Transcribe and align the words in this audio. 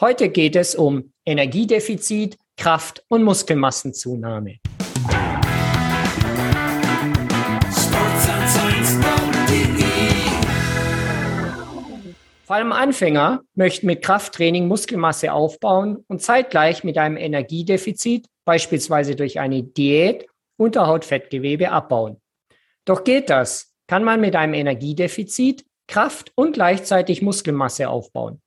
Heute 0.00 0.28
geht 0.28 0.54
es 0.54 0.76
um 0.76 1.12
Energiedefizit, 1.26 2.38
Kraft- 2.56 3.02
und 3.08 3.24
Muskelmassenzunahme. 3.24 4.58
Vor 12.44 12.56
allem 12.56 12.70
Anfänger 12.70 13.42
möchten 13.56 13.86
mit 13.86 14.02
Krafttraining 14.02 14.68
Muskelmasse 14.68 15.32
aufbauen 15.32 16.04
und 16.06 16.22
zeitgleich 16.22 16.84
mit 16.84 16.96
einem 16.96 17.16
Energiedefizit, 17.16 18.28
beispielsweise 18.44 19.16
durch 19.16 19.40
eine 19.40 19.64
Diät, 19.64 20.26
Unterhautfettgewebe 20.58 21.72
abbauen. 21.72 22.20
Doch 22.84 23.02
geht 23.02 23.30
das? 23.30 23.74
Kann 23.88 24.04
man 24.04 24.20
mit 24.20 24.36
einem 24.36 24.54
Energiedefizit 24.54 25.64
Kraft 25.88 26.30
und 26.36 26.52
gleichzeitig 26.52 27.20
Muskelmasse 27.20 27.88
aufbauen? 27.88 28.40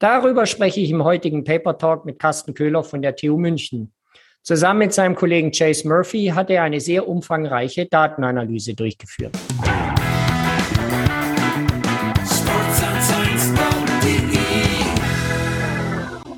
Darüber 0.00 0.46
spreche 0.46 0.78
ich 0.78 0.90
im 0.90 1.02
heutigen 1.02 1.42
Paper 1.42 1.76
Talk 1.76 2.04
mit 2.04 2.20
Carsten 2.20 2.54
Köhler 2.54 2.84
von 2.84 3.02
der 3.02 3.16
TU 3.16 3.36
München. 3.36 3.92
Zusammen 4.44 4.78
mit 4.78 4.92
seinem 4.92 5.16
Kollegen 5.16 5.50
Chase 5.50 5.88
Murphy 5.88 6.26
hat 6.26 6.50
er 6.50 6.62
eine 6.62 6.78
sehr 6.78 7.08
umfangreiche 7.08 7.86
Datenanalyse 7.86 8.74
durchgeführt. 8.74 9.36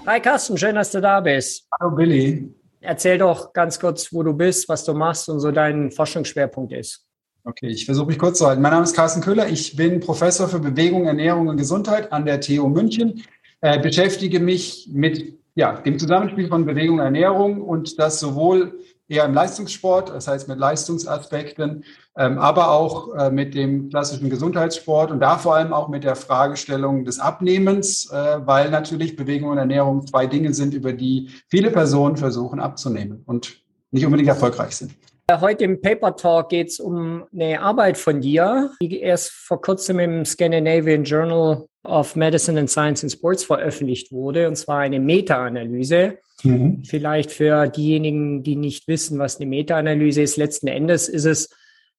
Hi 0.07 0.21
Carsten, 0.21 0.57
schön, 0.57 0.75
dass 0.75 0.91
du 0.91 1.03
da 1.03 1.21
bist. 1.21 1.69
Hallo 1.79 1.95
Billy. 1.95 2.51
Erzähl 2.81 3.19
doch 3.19 3.53
ganz 3.53 3.79
kurz, 3.79 4.11
wo 4.11 4.23
du 4.23 4.33
bist, 4.33 4.71
was 4.71 4.87
du 4.87 4.95
machst 4.95 5.29
und 5.29 5.39
so 5.39 5.51
dein 5.51 5.91
Forschungsschwerpunkt 5.91 6.73
ist. 6.73 7.05
Okay, 7.45 7.69
ich 7.69 7.85
versuche 7.85 8.07
mich 8.07 8.19
kurz 8.19 8.39
zu 8.39 8.47
halten. 8.47 8.63
Mein 8.63 8.73
Name 8.73 8.85
ist 8.85 8.97
Carsten 8.97 9.21
Köhler. 9.21 9.49
Ich 9.49 9.77
bin 9.77 10.01
Professor 10.01 10.49
für 10.49 10.61
Bewegung, 10.61 11.05
Ernährung 11.05 11.49
und 11.49 11.59
Gesundheit 11.59 12.11
an 12.11 12.25
der 12.25 12.41
TU 12.41 12.67
München. 12.69 13.23
Äh, 13.63 13.79
beschäftige 13.79 14.41
mich 14.41 14.89
mit 14.93 15.39
ja, 15.55 15.73
dem 15.73 15.99
Zusammenspiel 15.99 16.49
von 16.49 16.65
Bewegung 16.65 16.99
und 16.99 17.05
Ernährung 17.05 17.61
und 17.61 17.99
das 17.99 18.21
sowohl 18.21 18.79
eher 19.09 19.25
im 19.25 19.35
Leistungssport, 19.35 20.11
das 20.11 20.29
heißt 20.29 20.49
mit 20.49 20.59
Leistungsaspekten, 20.59 21.85
ähm, 22.17 22.39
aber 22.39 22.71
auch 22.71 23.15
äh, 23.15 23.31
mit 23.31 23.55
dem 23.55 23.91
klassischen 23.91 24.31
Gesundheitssport 24.31 25.11
und 25.11 25.21
da 25.21 25.37
vor 25.37 25.57
allem 25.57 25.73
auch 25.73 25.89
mit 25.89 26.05
der 26.05 26.15
Fragestellung 26.15 27.05
des 27.05 27.19
Abnehmens, 27.19 28.11
äh, 28.11 28.39
weil 28.47 28.71
natürlich 28.71 29.17
Bewegung 29.17 29.51
und 29.51 29.59
Ernährung 29.59 30.07
zwei 30.07 30.27
Dinge 30.27 30.55
sind, 30.55 30.73
über 30.73 30.93
die 30.93 31.29
viele 31.49 31.71
Personen 31.71 32.17
versuchen 32.17 32.61
abzunehmen 32.61 33.23
und 33.27 33.61
nicht 33.91 34.07
unbedingt 34.07 34.29
erfolgreich 34.29 34.77
sind. 34.77 34.93
Heute 35.31 35.65
im 35.65 35.81
Paper 35.81 36.17
Talk 36.17 36.49
geht 36.49 36.69
es 36.69 36.81
um 36.81 37.25
eine 37.33 37.61
Arbeit 37.61 37.99
von 37.99 38.21
dir, 38.21 38.71
die 38.83 39.01
erst 39.01 39.31
vor 39.31 39.61
kurzem 39.61 39.99
im 40.01 40.25
Scandinavian 40.25 41.05
Journal 41.05 41.67
of 41.83 42.17
Medicine 42.17 42.59
and 42.59 42.71
Science 42.71 43.03
in 43.03 43.11
Sports 43.11 43.45
veröffentlicht 43.45 44.13
wurde, 44.13 44.49
und 44.49 44.57
zwar 44.57 44.81
eine 44.81 45.01
Meta-Analyse. 45.01 46.19
Mhm. 46.43 46.83
Vielleicht 46.85 47.31
für 47.31 47.69
diejenigen, 47.69 48.43
die 48.43 48.57
nicht 48.57 48.89
wissen, 48.89 49.19
was 49.19 49.37
eine 49.37 49.47
Meta-Analyse 49.47 50.23
ist, 50.23 50.37
letzten 50.37 50.69
Endes 50.69 51.09
ist 51.09 51.25
es 51.25 51.51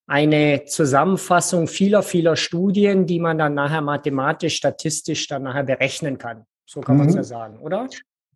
eine 0.07 0.65
Zusammenfassung 0.65 1.67
vieler, 1.67 2.03
vieler 2.03 2.35
Studien, 2.35 3.05
die 3.05 3.19
man 3.19 3.37
dann 3.37 3.53
nachher 3.53 3.81
mathematisch, 3.81 4.55
statistisch 4.55 5.27
dann 5.27 5.43
nachher 5.43 5.63
berechnen 5.63 6.17
kann. 6.17 6.45
So 6.65 6.81
kann 6.81 6.95
mhm. 6.95 7.01
man 7.01 7.09
es 7.09 7.15
ja 7.15 7.23
sagen, 7.23 7.59
oder? 7.59 7.87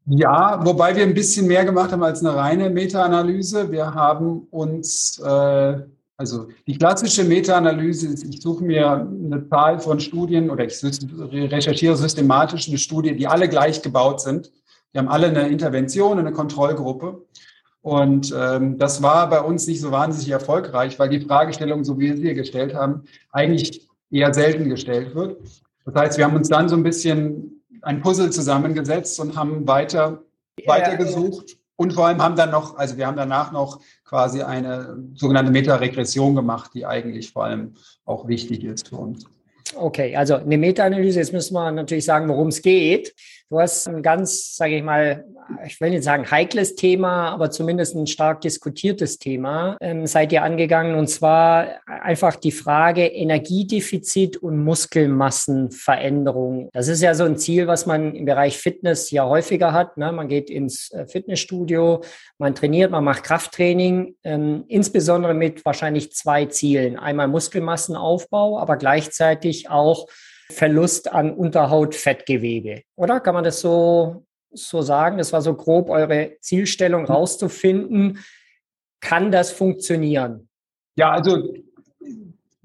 Ja, 0.08 0.64
wobei 0.64 0.96
wir 0.96 1.04
ein 1.04 1.16
bisschen 1.16 1.48
mehr 1.48 1.66
gemacht 1.66 1.92
haben 1.92 2.04
als 2.04 2.24
eine 2.24 2.36
reine 2.36 2.70
Meta-Analyse. 2.70 3.72
Wir 3.72 3.94
haben 3.94 4.48
uns, 4.52 5.20
äh, 5.20 5.80
also 6.18 6.48
die 6.66 6.78
klassische 6.78 7.24
Meta-Analyse 7.24 8.08
ist, 8.08 8.24
ich 8.24 8.42
suche 8.42 8.64
mir 8.64 8.92
eine 8.92 9.48
Zahl 9.50 9.80
von 9.80 10.00
Studien 10.00 10.50
oder 10.50 10.66
ich 10.66 10.82
recherchiere 10.82 11.98
systematisch 11.98 12.70
eine 12.70 12.78
Studie, 12.78 13.16
die 13.16 13.28
alle 13.28 13.50
gleich 13.50 13.82
gebaut 13.82 14.22
sind. 14.22 14.52
Die 14.94 15.00
haben 15.00 15.10
alle 15.10 15.28
eine 15.28 15.50
Intervention, 15.50 16.18
eine 16.18 16.32
Kontrollgruppe. 16.32 17.26
Und 17.82 18.34
ähm, 18.36 18.78
das 18.78 19.04
war 19.04 19.30
bei 19.30 19.42
uns 19.42 19.68
nicht 19.68 19.82
so 19.82 19.92
wahnsinnig 19.92 20.30
erfolgreich, 20.30 20.98
weil 20.98 21.10
die 21.10 21.20
Fragestellung, 21.20 21.84
so 21.84 22.00
wie 22.00 22.08
wir 22.10 22.18
sie 22.18 22.34
gestellt 22.34 22.74
haben, 22.74 23.04
eigentlich 23.32 23.88
eher 24.10 24.34
selten 24.34 24.70
gestellt 24.70 25.14
wird. 25.14 25.38
Das 25.86 25.96
heißt, 25.96 26.18
wir 26.18 26.26
haben 26.26 26.36
uns 26.36 26.50
dann 26.50 26.70
so 26.70 26.76
ein 26.76 26.84
bisschen 26.84 27.62
ein 27.82 28.02
Puzzle 28.02 28.32
zusammengesetzt 28.32 29.20
und 29.20 29.36
haben 29.36 29.68
weiter, 29.68 30.24
weiter 30.66 30.96
gesucht. 30.96 31.58
Und 31.78 31.94
vor 31.94 32.08
allem 32.08 32.22
haben 32.22 32.36
dann 32.36 32.52
noch, 32.52 32.78
also 32.78 32.98
wir 32.98 33.06
haben 33.06 33.18
danach 33.18 33.52
noch 33.52 33.82
quasi 34.06 34.42
eine 34.42 34.98
sogenannte 35.14 35.52
Meta-Regression 35.52 36.36
gemacht, 36.36 36.72
die 36.74 36.86
eigentlich 36.86 37.32
vor 37.32 37.46
allem 37.46 37.74
auch 38.06 38.28
wichtig 38.28 38.64
ist 38.64 38.88
für 38.88 38.98
uns. 38.98 39.26
Okay, 39.76 40.16
also 40.16 40.36
eine 40.36 40.58
Meta-Analyse, 40.58 41.20
jetzt 41.20 41.34
müssen 41.34 41.54
wir 41.54 41.72
natürlich 41.72 42.06
sagen, 42.06 42.30
worum 42.30 42.48
es 42.48 42.62
geht. 42.62 43.14
Du 43.52 43.60
hast 43.60 43.88
ein 43.88 44.02
ganz, 44.02 44.56
sage 44.56 44.78
ich 44.78 44.82
mal, 44.82 45.24
ich 45.68 45.80
will 45.80 45.92
nicht 45.92 46.04
sagen 46.04 46.32
heikles 46.32 46.74
Thema, 46.74 47.30
aber 47.30 47.52
zumindest 47.52 47.96
ein 47.96 48.08
stark 48.08 48.42
diskutiertes 48.42 49.20
Thema 49.20 49.78
ähm, 49.82 50.08
seid 50.08 50.32
ihr 50.32 50.42
angegangen 50.42 50.96
und 50.96 51.08
zwar 51.08 51.76
einfach 51.86 52.38
die 52.38 52.52
Frage 52.52 53.06
Energiedefizit 53.06 54.38
und 54.38 54.64
Muskelmassenveränderung. 54.64 56.70
Das 56.74 56.88
ist 56.88 57.04
ja 57.04 57.14
so 57.14 57.26
ein 57.26 57.38
Ziel, 57.38 57.68
was 57.68 57.86
man 57.86 58.16
im 58.16 58.26
Bereich 58.26 58.58
Fitness 58.58 59.12
ja 59.12 59.28
häufiger 59.28 59.74
hat. 59.74 59.96
Ne? 59.96 60.12
Man 60.12 60.28
geht 60.28 60.50
ins 60.50 60.92
äh, 60.92 61.06
Fitnessstudio, 61.06 62.02
man 62.40 62.56
trainiert, 62.56 62.90
man 62.90 63.04
macht 63.04 63.26
Krafttraining, 63.26 64.16
ähm, 64.24 64.64
insbesondere 64.70 65.36
mit 65.36 65.64
wahrscheinlich 65.66 66.14
zwei 66.14 66.46
Zielen. 66.46 66.98
Einmal 66.98 67.28
Muskelmassenaufbau, 67.28 68.58
aber 68.58 68.78
gleichzeitig 68.78 69.70
auch 69.70 70.08
Verlust 70.52 71.12
an 71.12 71.34
Unterhautfettgewebe, 71.34 72.84
oder? 72.96 73.20
Kann 73.20 73.36
man 73.36 73.44
das 73.44 73.62
so, 73.62 74.26
so 74.52 74.82
sagen? 74.82 75.18
Das 75.18 75.34
war 75.34 75.42
so 75.42 75.56
grob 75.56 75.90
eure 75.90 76.38
Zielstellung 76.42 77.04
mhm. 77.04 77.08
rauszufinden. 77.08 78.24
Kann 79.02 79.32
das 79.32 79.52
funktionieren? 79.52 80.50
Ja, 80.98 81.12
also 81.12 81.54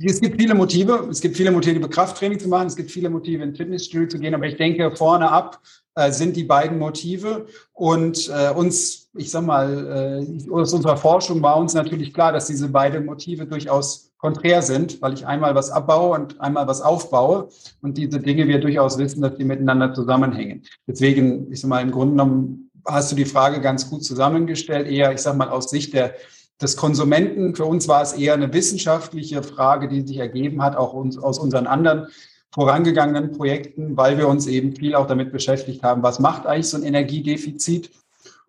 es 0.03 0.21
gibt 0.21 0.41
viele 0.41 0.55
Motive. 0.55 1.09
Es 1.11 1.21
gibt 1.21 1.37
viele 1.37 1.51
Motive, 1.51 1.89
Krafttraining 1.89 2.39
zu 2.39 2.49
machen. 2.49 2.69
Es 2.69 2.77
gibt 2.77 2.91
viele 2.91 3.11
Motive, 3.11 3.43
in 3.43 3.55
Fitnessstudio 3.55 4.09
zu 4.09 4.19
gehen. 4.19 4.35
Aber 4.35 4.47
ich 4.47 4.57
denke, 4.57 4.95
vorne 4.97 5.31
ab 5.31 5.61
äh, 5.95 6.11
sind 6.11 6.37
die 6.37 6.45
beiden 6.45 6.79
Motive. 6.79 7.47
Und 7.73 8.29
äh, 8.29 8.51
uns, 8.51 9.11
ich 9.15 9.31
sag 9.31 9.45
mal, 9.45 10.25
äh, 10.27 10.51
aus 10.51 10.73
unserer 10.73 10.97
Forschung 10.97 11.43
war 11.43 11.57
uns 11.57 11.75
natürlich 11.75 12.15
klar, 12.15 12.33
dass 12.33 12.47
diese 12.47 12.69
beiden 12.69 13.05
Motive 13.05 13.47
durchaus 13.47 14.11
konträr 14.21 14.63
sind, 14.63 15.01
weil 15.01 15.15
ich 15.15 15.27
einmal 15.27 15.55
was 15.55 15.71
abbaue 15.71 16.15
und 16.15 16.41
einmal 16.41 16.67
was 16.67 16.83
aufbaue 16.83 17.49
und 17.81 17.97
diese 17.97 18.21
Dinge 18.21 18.47
wir 18.47 18.61
durchaus 18.61 18.99
wissen, 18.99 19.23
dass 19.23 19.37
die 19.37 19.45
miteinander 19.45 19.95
zusammenhängen. 19.95 20.63
Deswegen, 20.87 21.51
ich 21.51 21.61
sag 21.61 21.69
mal, 21.69 21.81
im 21.81 21.91
Grunde 21.91 22.13
genommen 22.13 22.71
hast 22.87 23.11
du 23.11 23.17
die 23.17 23.25
Frage 23.25 23.61
ganz 23.61 23.89
gut 23.89 24.05
zusammengestellt, 24.05 24.89
eher, 24.89 25.13
ich 25.13 25.21
sag 25.21 25.37
mal, 25.37 25.49
aus 25.49 25.71
Sicht 25.71 25.95
der, 25.95 26.15
des 26.61 26.77
Konsumenten. 26.77 27.55
Für 27.55 27.65
uns 27.65 27.89
war 27.89 28.03
es 28.03 28.13
eher 28.13 28.35
eine 28.35 28.53
wissenschaftliche 28.53 29.43
Frage, 29.43 29.89
die 29.89 30.07
sich 30.07 30.19
ergeben 30.19 30.63
hat, 30.63 30.77
auch 30.77 30.93
uns, 30.93 31.19
aus 31.19 31.39
unseren 31.39 31.67
anderen 31.67 32.09
vorangegangenen 32.53 33.33
Projekten, 33.33 33.97
weil 33.97 34.19
wir 34.19 34.29
uns 34.29 34.47
eben 34.47 34.75
viel 34.75 34.95
auch 34.95 35.07
damit 35.07 35.33
beschäftigt 35.33 35.83
haben, 35.83 36.03
was 36.03 36.19
macht 36.19 36.47
eigentlich 36.47 36.69
so 36.69 36.77
ein 36.77 36.83
Energiedefizit 36.83 37.91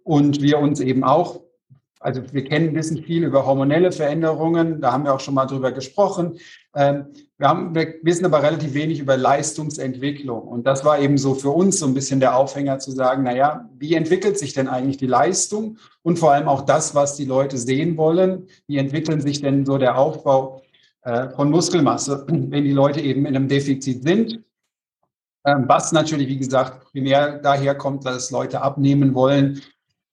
und 0.03 0.41
wir 0.41 0.59
uns 0.59 0.79
eben 0.79 1.03
auch 1.03 1.41
also 2.01 2.21
wir 2.31 2.43
kennen, 2.43 2.73
wissen 2.73 3.03
viel 3.03 3.23
über 3.23 3.45
hormonelle 3.45 3.91
Veränderungen, 3.91 4.81
da 4.81 4.91
haben 4.91 5.03
wir 5.03 5.13
auch 5.13 5.19
schon 5.19 5.35
mal 5.35 5.45
drüber 5.45 5.71
gesprochen. 5.71 6.39
Ähm, 6.73 7.07
wir, 7.37 7.47
haben, 7.47 7.75
wir 7.75 7.95
wissen 8.03 8.25
aber 8.25 8.43
relativ 8.43 8.73
wenig 8.73 8.99
über 8.99 9.17
Leistungsentwicklung. 9.17 10.47
Und 10.47 10.65
das 10.65 10.85
war 10.85 10.99
eben 10.99 11.17
so 11.17 11.35
für 11.35 11.49
uns 11.49 11.79
so 11.79 11.85
ein 11.85 11.93
bisschen 11.93 12.19
der 12.19 12.37
Aufhänger 12.37 12.79
zu 12.79 12.91
sagen, 12.91 13.23
naja, 13.23 13.69
wie 13.77 13.95
entwickelt 13.95 14.37
sich 14.37 14.53
denn 14.53 14.67
eigentlich 14.67 14.97
die 14.97 15.07
Leistung 15.07 15.77
und 16.01 16.17
vor 16.17 16.31
allem 16.31 16.47
auch 16.47 16.61
das, 16.61 16.95
was 16.95 17.15
die 17.17 17.25
Leute 17.25 17.57
sehen 17.57 17.97
wollen? 17.97 18.47
Wie 18.67 18.77
entwickeln 18.77 19.21
sich 19.21 19.41
denn 19.41 19.65
so 19.65 19.77
der 19.77 19.97
Aufbau 19.97 20.61
äh, 21.01 21.29
von 21.29 21.49
Muskelmasse, 21.49 22.25
wenn 22.27 22.63
die 22.63 22.71
Leute 22.71 23.01
eben 23.01 23.25
in 23.25 23.35
einem 23.35 23.47
Defizit 23.49 24.03
sind? 24.03 24.43
Ähm, 25.43 25.65
was 25.67 25.91
natürlich, 25.91 26.27
wie 26.27 26.37
gesagt, 26.37 26.91
primär 26.91 27.39
daher 27.39 27.75
kommt, 27.75 28.05
dass 28.05 28.31
Leute 28.31 28.61
abnehmen 28.61 29.13
wollen 29.13 29.61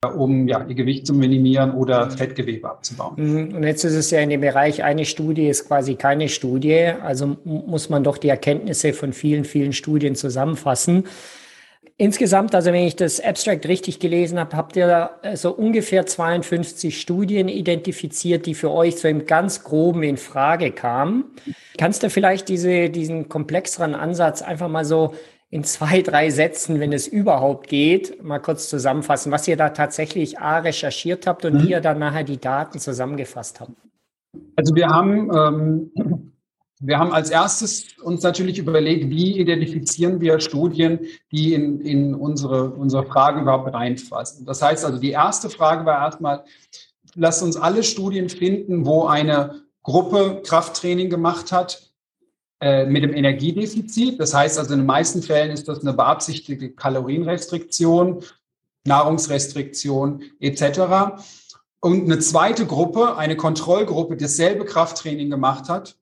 um 0.07 0.47
ja, 0.47 0.65
ihr 0.65 0.75
Gewicht 0.77 1.07
zu 1.07 1.15
minimieren 1.15 1.73
oder 1.73 2.09
Fettgewebe 2.11 2.71
abzubauen. 2.71 3.15
Mhm. 3.17 3.57
Und 3.57 3.65
jetzt 3.65 3.83
ist 3.85 3.95
es 3.95 4.11
ja 4.13 4.21
in 4.21 4.31
dem 4.31 4.41
Bereich, 4.41 4.85
eine 4.85 5.05
Studie 5.05 5.49
ist 5.49 5.67
quasi 5.67 5.97
keine 5.97 6.29
Studie, 6.29 6.93
also 7.03 7.37
muss 7.45 7.89
man 7.89 8.05
doch 8.05 8.17
die 8.17 8.29
Erkenntnisse 8.29 8.93
von 8.93 9.13
vielen, 9.13 9.45
vielen 9.45 9.73
Studien 9.73 10.15
zusammenfassen. 10.15 11.05
Insgesamt, 11.97 12.55
also 12.55 12.73
wenn 12.73 12.87
ich 12.87 12.95
das 12.95 13.19
Abstract 13.19 13.67
richtig 13.67 13.99
gelesen 13.99 14.39
habe, 14.39 14.57
habt 14.57 14.77
ihr 14.77 15.11
so 15.35 15.51
ungefähr 15.51 16.07
52 16.07 17.01
Studien 17.01 17.49
identifiziert, 17.49 18.47
die 18.47 18.55
für 18.55 18.71
euch 18.71 18.99
so 18.99 19.09
im 19.09 19.27
ganz 19.27 19.65
groben 19.65 20.05
in 20.05 20.17
Frage 20.17 20.71
kamen. 20.71 21.25
Kannst 21.77 22.05
du 22.05 22.11
vielleicht 22.11 22.49
diese, 22.49 22.89
diesen 22.89 23.29
komplexeren 23.29 23.97
Ansatz 23.97 24.43
einfach 24.43 24.69
mal 24.69 24.85
so 24.85 25.15
in 25.51 25.65
zwei, 25.65 26.03
drei 26.03 26.31
Sätzen, 26.31 26.79
wenn 26.81 26.93
es 26.93 27.07
überhaupt 27.07 27.69
geht, 27.69 28.23
mal 28.23 28.39
kurz 28.39 28.69
zusammenfassen, 28.69 29.33
was 29.33 29.49
ihr 29.49 29.57
da 29.57 29.71
tatsächlich 29.71 30.39
A 30.39 30.59
recherchiert 30.59 31.27
habt 31.27 31.45
und 31.45 31.55
mhm. 31.55 31.63
wie 31.63 31.71
ihr 31.71 31.81
dann 31.81 31.99
nachher 31.99 32.25
die 32.25 32.39
Daten 32.39 32.79
zusammengefasst 32.79 33.61
habt. 33.61 33.73
Also 34.57 34.75
wir 34.75 34.89
haben 34.89 35.31
ähm, 35.35 36.33
Wir 36.81 36.99
haben 36.99 37.13
als 37.13 37.31
erstes 37.31 37.87
uns 38.05 38.23
natürlich 38.23 38.59
überlegt, 38.59 39.11
wie 39.11 39.39
identifizieren 39.39 40.21
wir 40.21 40.39
Studien, 40.39 41.01
die 41.33 41.55
in, 41.55 41.81
in 41.81 42.15
unsere, 42.15 42.71
unsere 42.71 43.05
Fragen 43.05 43.43
überhaupt 43.43 43.75
reinfassen. 43.75 44.47
Das 44.47 44.63
heißt 44.63 44.85
also, 44.85 44.99
die 44.99 45.11
erste 45.11 45.51
Frage 45.51 45.85
war 45.85 46.05
erstmal, 46.05 46.45
lasst 47.17 47.43
uns 47.43 47.57
alle 47.57 47.83
Studien 47.83 48.29
finden, 48.29 48.87
wo 48.87 49.07
eine 49.07 49.63
Gruppe 49.83 50.41
Krafttraining 50.45 51.11
gemacht 51.11 51.51
hat 51.51 51.88
äh, 52.61 52.87
mit 52.87 53.05
dem 53.05 53.15
Energiedefizit. 53.15 54.19
Das 54.19 54.35
heißt 54.35 54.59
also, 54.59 54.73
in 54.73 54.81
den 54.81 54.87
meisten 54.87 55.23
Fällen 55.23 55.51
ist 55.51 55.69
das 55.69 55.81
eine 55.81 55.93
beabsichtigte 55.93 56.71
Kalorienrestriktion, 56.71 58.25
Nahrungsrestriktion 58.85 60.23
etc. 60.41 61.21
Und 61.81 62.05
eine 62.05 62.19
zweite 62.19 62.67
Gruppe, 62.67 63.17
eine 63.17 63.37
Kontrollgruppe, 63.37 64.17
die 64.17 64.25
dasselbe 64.25 64.65
Krafttraining 64.65 65.31
gemacht 65.31 65.69
hat, 65.69 65.97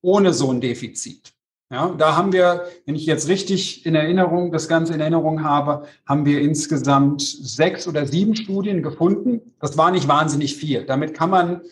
ohne 0.00 0.32
so 0.32 0.52
ein 0.52 0.60
Defizit. 0.60 1.32
Ja, 1.68 1.88
da 1.98 2.16
haben 2.16 2.32
wir, 2.32 2.66
wenn 2.84 2.94
ich 2.94 3.06
jetzt 3.06 3.26
richtig 3.26 3.84
in 3.84 3.96
Erinnerung, 3.96 4.52
das 4.52 4.68
Ganze 4.68 4.94
in 4.94 5.00
Erinnerung 5.00 5.42
habe, 5.42 5.88
haben 6.06 6.24
wir 6.24 6.40
insgesamt 6.40 7.22
sechs 7.22 7.88
oder 7.88 8.06
sieben 8.06 8.36
Studien 8.36 8.84
gefunden. 8.84 9.56
Das 9.58 9.76
war 9.76 9.90
nicht 9.90 10.06
wahnsinnig 10.06 10.54
viel. 10.54 10.84
Damit 10.84 11.14
kann 11.14 11.30
man, 11.30 11.62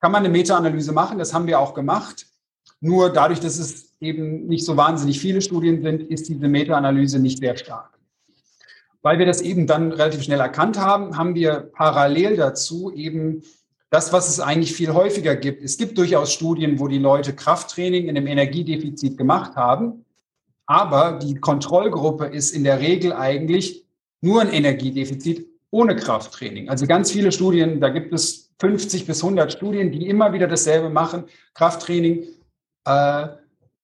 kann 0.00 0.12
man 0.12 0.24
eine 0.24 0.28
Meta-Analyse 0.28 0.92
machen. 0.92 1.18
Das 1.18 1.34
haben 1.34 1.48
wir 1.48 1.58
auch 1.58 1.74
gemacht. 1.74 2.26
Nur 2.84 3.10
dadurch, 3.10 3.40
dass 3.40 3.58
es 3.58 3.94
eben 3.98 4.44
nicht 4.46 4.66
so 4.66 4.76
wahnsinnig 4.76 5.18
viele 5.18 5.40
Studien 5.40 5.80
sind, 5.80 6.02
ist 6.02 6.28
diese 6.28 6.48
Meta-Analyse 6.48 7.18
nicht 7.18 7.38
sehr 7.38 7.56
stark. 7.56 7.98
Weil 9.00 9.18
wir 9.18 9.24
das 9.24 9.40
eben 9.40 9.66
dann 9.66 9.90
relativ 9.90 10.22
schnell 10.22 10.40
erkannt 10.40 10.78
haben, 10.78 11.16
haben 11.16 11.34
wir 11.34 11.70
parallel 11.72 12.36
dazu 12.36 12.92
eben 12.92 13.42
das, 13.88 14.12
was 14.12 14.28
es 14.28 14.38
eigentlich 14.38 14.74
viel 14.74 14.92
häufiger 14.92 15.34
gibt. 15.34 15.64
Es 15.64 15.78
gibt 15.78 15.96
durchaus 15.96 16.30
Studien, 16.34 16.78
wo 16.78 16.86
die 16.86 16.98
Leute 16.98 17.32
Krafttraining 17.32 18.06
in 18.06 18.18
einem 18.18 18.26
Energiedefizit 18.26 19.16
gemacht 19.16 19.56
haben, 19.56 20.04
aber 20.66 21.18
die 21.18 21.36
Kontrollgruppe 21.36 22.26
ist 22.26 22.50
in 22.50 22.64
der 22.64 22.80
Regel 22.80 23.14
eigentlich 23.14 23.86
nur 24.20 24.42
ein 24.42 24.52
Energiedefizit 24.52 25.46
ohne 25.70 25.96
Krafttraining. 25.96 26.68
Also 26.68 26.86
ganz 26.86 27.10
viele 27.10 27.32
Studien, 27.32 27.80
da 27.80 27.88
gibt 27.88 28.12
es 28.12 28.50
50 28.58 29.06
bis 29.06 29.24
100 29.24 29.50
Studien, 29.52 29.90
die 29.90 30.06
immer 30.06 30.34
wieder 30.34 30.48
dasselbe 30.48 30.90
machen, 30.90 31.24
Krafttraining. 31.54 32.26
Äh, 32.84 33.28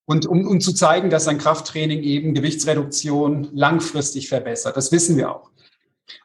und 0.07 0.27
um, 0.27 0.47
um 0.47 0.61
zu 0.61 0.73
zeigen, 0.73 1.09
dass 1.09 1.29
ein 1.29 1.39
Krafttraining 1.39 2.03
eben 2.03 2.35
Gewichtsreduktion 2.35 3.49
langfristig 3.53 4.29
verbessert. 4.29 4.77
Das 4.77 4.91
wissen 4.91 5.17
wir 5.17 5.33
auch. 5.33 5.51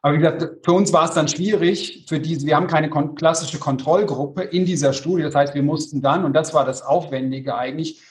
Aber 0.01 0.15
wie 0.15 0.17
gesagt, 0.17 0.65
für 0.65 0.71
uns 0.71 0.91
war 0.91 1.05
es 1.05 1.13
dann 1.13 1.27
schwierig, 1.27 2.05
für 2.07 2.19
diese, 2.19 2.47
wir 2.47 2.55
haben 2.55 2.65
keine 2.65 2.89
kon 2.89 3.13
klassische 3.13 3.59
Kontrollgruppe 3.59 4.41
in 4.41 4.65
dieser 4.65 4.93
Studie. 4.93 5.23
Das 5.23 5.35
heißt, 5.35 5.53
wir 5.53 5.61
mussten 5.61 6.01
dann, 6.01 6.25
und 6.25 6.33
das 6.33 6.53
war 6.53 6.65
das 6.65 6.81
Aufwendige 6.81 7.55
eigentlich, 7.55 8.01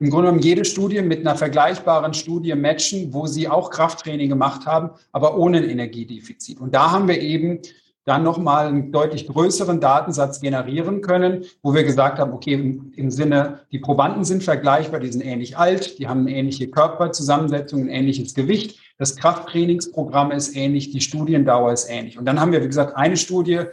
im 0.00 0.10
Grunde 0.10 0.26
genommen 0.26 0.42
jede 0.42 0.64
Studie 0.64 1.02
mit 1.02 1.20
einer 1.20 1.34
vergleichbaren 1.34 2.14
Studie 2.14 2.54
matchen, 2.54 3.12
wo 3.12 3.26
sie 3.26 3.48
auch 3.48 3.70
Krafttraining 3.70 4.28
gemacht 4.28 4.64
haben, 4.64 4.90
aber 5.10 5.36
ohne 5.36 5.58
ein 5.58 5.68
Energiedefizit. 5.68 6.60
Und 6.60 6.72
da 6.72 6.92
haben 6.92 7.08
wir 7.08 7.20
eben 7.20 7.60
dann 8.08 8.22
nochmal 8.22 8.68
einen 8.68 8.90
deutlich 8.90 9.26
größeren 9.26 9.80
Datensatz 9.80 10.40
generieren 10.40 11.02
können, 11.02 11.44
wo 11.62 11.74
wir 11.74 11.84
gesagt 11.84 12.18
haben, 12.18 12.32
okay, 12.32 12.54
im, 12.54 13.10
Sinne, 13.10 13.60
die 13.70 13.78
Probanden 13.78 14.24
sind 14.24 14.42
vergleichbar, 14.42 15.00
die 15.00 15.12
sind 15.12 15.20
ähnlich 15.20 15.58
alt, 15.58 15.98
die 15.98 16.08
haben 16.08 16.20
eine 16.20 16.34
ähnliche 16.34 16.68
Körperzusammensetzung, 16.68 17.82
ein 17.82 17.88
ähnliches 17.88 18.34
Gewicht. 18.34 18.80
Das 18.96 19.16
Krafttrainingsprogramm 19.16 20.32
ist 20.32 20.56
ähnlich, 20.56 20.90
die 20.90 21.02
Studiendauer 21.02 21.72
ist 21.72 21.88
ähnlich. 21.90 22.18
Und 22.18 22.24
dann 22.24 22.40
haben 22.40 22.50
wir, 22.50 22.62
wie 22.62 22.66
gesagt, 22.66 22.96
eine 22.96 23.16
Studie 23.16 23.64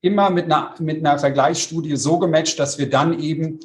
immer 0.00 0.30
mit 0.30 0.44
einer, 0.44 0.74
mit 0.78 1.04
einer 1.04 1.18
Vergleichsstudie 1.18 1.96
so 1.96 2.18
gematcht, 2.18 2.58
dass 2.58 2.78
wir 2.78 2.88
dann 2.88 3.18
eben, 3.18 3.58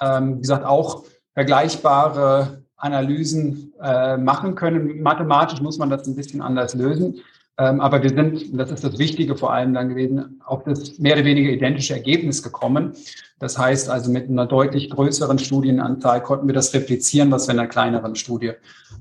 ähm, 0.00 0.36
wie 0.36 0.40
gesagt, 0.42 0.66
auch 0.66 1.04
vergleichbare 1.32 2.62
Analysen 2.76 3.72
äh, 3.82 4.18
machen 4.18 4.54
können. 4.54 5.02
Mathematisch 5.02 5.60
muss 5.60 5.78
man 5.78 5.88
das 5.88 6.06
ein 6.06 6.14
bisschen 6.14 6.42
anders 6.42 6.74
lösen. 6.74 7.22
Ähm, 7.60 7.82
aber 7.82 8.02
wir 8.02 8.08
sind, 8.08 8.58
das 8.58 8.70
ist 8.70 8.82
das 8.84 8.98
Wichtige 8.98 9.36
vor 9.36 9.52
allem 9.52 9.74
dann 9.74 9.90
gewesen, 9.90 10.40
auf 10.46 10.64
das 10.64 10.98
mehr 10.98 11.12
oder 11.12 11.26
weniger 11.26 11.50
identische 11.50 11.92
Ergebnis 11.92 12.42
gekommen. 12.42 12.94
Das 13.38 13.58
heißt 13.58 13.90
also 13.90 14.10
mit 14.10 14.30
einer 14.30 14.46
deutlich 14.46 14.88
größeren 14.88 15.38
Studienanzahl 15.38 16.22
konnten 16.22 16.46
wir 16.46 16.54
das 16.54 16.72
replizieren, 16.72 17.30
was 17.30 17.48
wir 17.48 17.52
in 17.52 17.60
einer 17.60 17.68
kleineren 17.68 18.16
Studie 18.16 18.52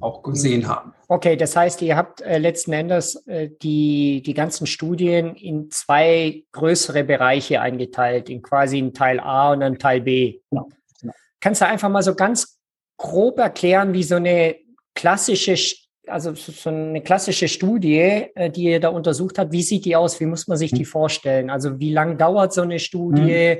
auch 0.01 0.23
gesehen 0.23 0.67
haben. 0.67 0.93
Okay, 1.07 1.37
das 1.37 1.55
heißt, 1.55 1.81
ihr 1.83 1.95
habt 1.95 2.19
äh, 2.19 2.37
letzten 2.37 2.73
Endes 2.73 3.15
äh, 3.27 3.49
die, 3.61 4.21
die 4.25 4.33
ganzen 4.33 4.67
Studien 4.67 5.35
in 5.35 5.71
zwei 5.71 6.43
größere 6.51 7.05
Bereiche 7.05 7.61
eingeteilt, 7.61 8.29
in 8.29 8.41
quasi 8.41 8.77
einen 8.77 8.93
Teil 8.93 9.21
A 9.21 9.53
und 9.53 9.63
einen 9.63 9.79
Teil 9.79 10.01
B. 10.01 10.41
Genau. 10.49 10.67
genau. 10.99 11.13
Kannst 11.39 11.61
du 11.61 11.65
einfach 11.65 11.87
mal 11.89 12.03
so 12.03 12.13
ganz 12.13 12.59
grob 12.97 13.39
erklären, 13.39 13.93
wie 13.93 14.03
so 14.03 14.15
eine 14.15 14.57
klassische 14.95 15.55
also 16.09 16.33
so 16.35 16.69
eine 16.69 17.01
klassische 17.01 17.47
Studie, 17.47 18.27
äh, 18.35 18.49
die 18.49 18.63
ihr 18.63 18.79
da 18.79 18.89
untersucht 18.89 19.37
habt, 19.37 19.51
wie 19.51 19.63
sieht 19.63 19.85
die 19.85 19.95
aus? 19.95 20.19
Wie 20.19 20.25
muss 20.25 20.47
man 20.47 20.57
sich 20.57 20.71
die 20.71 20.79
hm. 20.79 20.85
vorstellen? 20.85 21.49
Also 21.49 21.79
wie 21.79 21.91
lang 21.91 22.17
dauert 22.17 22.53
so 22.53 22.61
eine 22.61 22.79
Studie? 22.79 23.57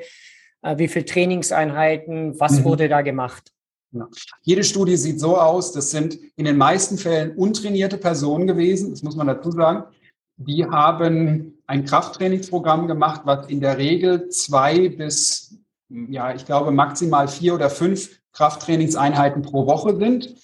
Mhm. 0.61 0.77
Wie 0.77 0.89
viele 0.89 1.05
Trainingseinheiten? 1.05 2.37
Was 2.37 2.59
mhm. 2.59 2.63
wurde 2.65 2.89
da 2.89 3.01
gemacht? 3.01 3.53
Ja. 3.91 4.07
Jede 4.43 4.63
Studie 4.63 4.97
sieht 4.97 5.19
so 5.19 5.37
aus, 5.37 5.71
das 5.71 5.89
sind 5.89 6.19
in 6.35 6.45
den 6.45 6.57
meisten 6.57 6.97
Fällen 6.97 7.35
untrainierte 7.35 7.97
Personen 7.97 8.45
gewesen, 8.45 8.91
das 8.91 9.01
muss 9.01 9.15
man 9.15 9.27
dazu 9.27 9.51
sagen. 9.51 9.83
Die 10.37 10.65
haben 10.65 11.61
ein 11.65 11.85
Krafttrainingsprogramm 11.85 12.87
gemacht, 12.87 13.21
was 13.25 13.47
in 13.47 13.61
der 13.61 13.77
Regel 13.77 14.29
zwei 14.29 14.89
bis, 14.89 15.57
ja, 15.89 16.33
ich 16.33 16.45
glaube 16.45 16.71
maximal 16.71 17.27
vier 17.27 17.55
oder 17.55 17.69
fünf 17.69 18.19
Krafttrainingseinheiten 18.33 19.41
pro 19.41 19.65
Woche 19.65 19.95
sind, 19.97 20.35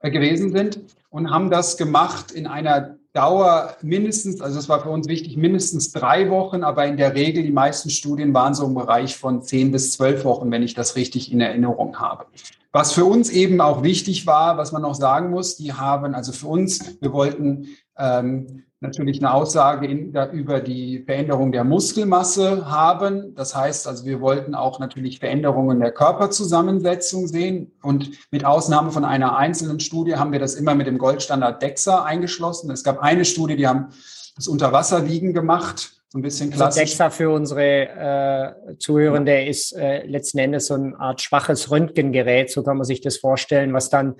äh, 0.00 0.10
gewesen 0.10 0.52
sind 0.52 0.80
und 1.14 1.30
haben 1.30 1.48
das 1.48 1.76
gemacht 1.76 2.32
in 2.32 2.48
einer 2.48 2.96
Dauer 3.12 3.76
mindestens, 3.82 4.40
also 4.40 4.58
es 4.58 4.68
war 4.68 4.82
für 4.82 4.88
uns 4.88 5.06
wichtig, 5.06 5.36
mindestens 5.36 5.92
drei 5.92 6.28
Wochen, 6.28 6.64
aber 6.64 6.86
in 6.86 6.96
der 6.96 7.14
Regel 7.14 7.44
die 7.44 7.52
meisten 7.52 7.88
Studien 7.88 8.34
waren 8.34 8.52
so 8.52 8.66
im 8.66 8.74
Bereich 8.74 9.16
von 9.16 9.40
zehn 9.40 9.70
bis 9.70 9.92
zwölf 9.92 10.24
Wochen, 10.24 10.50
wenn 10.50 10.64
ich 10.64 10.74
das 10.74 10.96
richtig 10.96 11.30
in 11.30 11.40
Erinnerung 11.40 12.00
habe. 12.00 12.26
Was 12.72 12.90
für 12.90 13.04
uns 13.04 13.30
eben 13.30 13.60
auch 13.60 13.84
wichtig 13.84 14.26
war, 14.26 14.56
was 14.56 14.72
man 14.72 14.82
noch 14.82 14.96
sagen 14.96 15.30
muss, 15.30 15.56
die 15.56 15.72
haben, 15.72 16.16
also 16.16 16.32
für 16.32 16.48
uns, 16.48 17.00
wir 17.00 17.12
wollten 17.12 17.68
ähm, 17.96 18.63
natürlich 18.84 19.18
eine 19.18 19.34
Aussage 19.34 19.86
in, 19.88 20.12
da, 20.12 20.30
über 20.30 20.60
die 20.60 21.02
Veränderung 21.04 21.50
der 21.50 21.64
Muskelmasse 21.64 22.70
haben. 22.70 23.34
Das 23.34 23.56
heißt 23.56 23.88
also, 23.88 24.04
wir 24.04 24.20
wollten 24.20 24.54
auch 24.54 24.78
natürlich 24.78 25.18
Veränderungen 25.18 25.80
der 25.80 25.90
Körperzusammensetzung 25.90 27.26
sehen. 27.26 27.72
Und 27.82 28.10
mit 28.30 28.44
Ausnahme 28.44 28.92
von 28.92 29.04
einer 29.04 29.36
einzelnen 29.36 29.80
Studie 29.80 30.16
haben 30.16 30.30
wir 30.30 30.38
das 30.38 30.54
immer 30.54 30.74
mit 30.74 30.86
dem 30.86 30.98
Goldstandard 30.98 31.60
DEXA 31.60 32.04
eingeschlossen. 32.04 32.70
Es 32.70 32.84
gab 32.84 33.00
eine 33.00 33.24
Studie, 33.24 33.56
die 33.56 33.66
haben 33.66 33.88
das 34.36 34.46
Unterwasserwiegen 34.46 35.32
gemacht. 35.32 35.94
So 36.10 36.18
ein 36.18 36.22
bisschen 36.22 36.52
also 36.52 36.62
klassisch. 36.62 36.82
Also 36.82 36.92
DEXA 36.92 37.10
für 37.10 37.30
unsere 37.30 38.54
äh, 38.68 38.78
Zuhörende 38.78 39.44
ist 39.44 39.72
äh, 39.72 40.06
letzten 40.06 40.38
Endes 40.38 40.66
so 40.66 40.74
eine 40.74 40.98
Art 41.00 41.20
schwaches 41.20 41.70
Röntgengerät, 41.72 42.52
so 42.52 42.62
kann 42.62 42.76
man 42.76 42.84
sich 42.84 43.00
das 43.00 43.16
vorstellen, 43.16 43.72
was 43.72 43.90
dann 43.90 44.14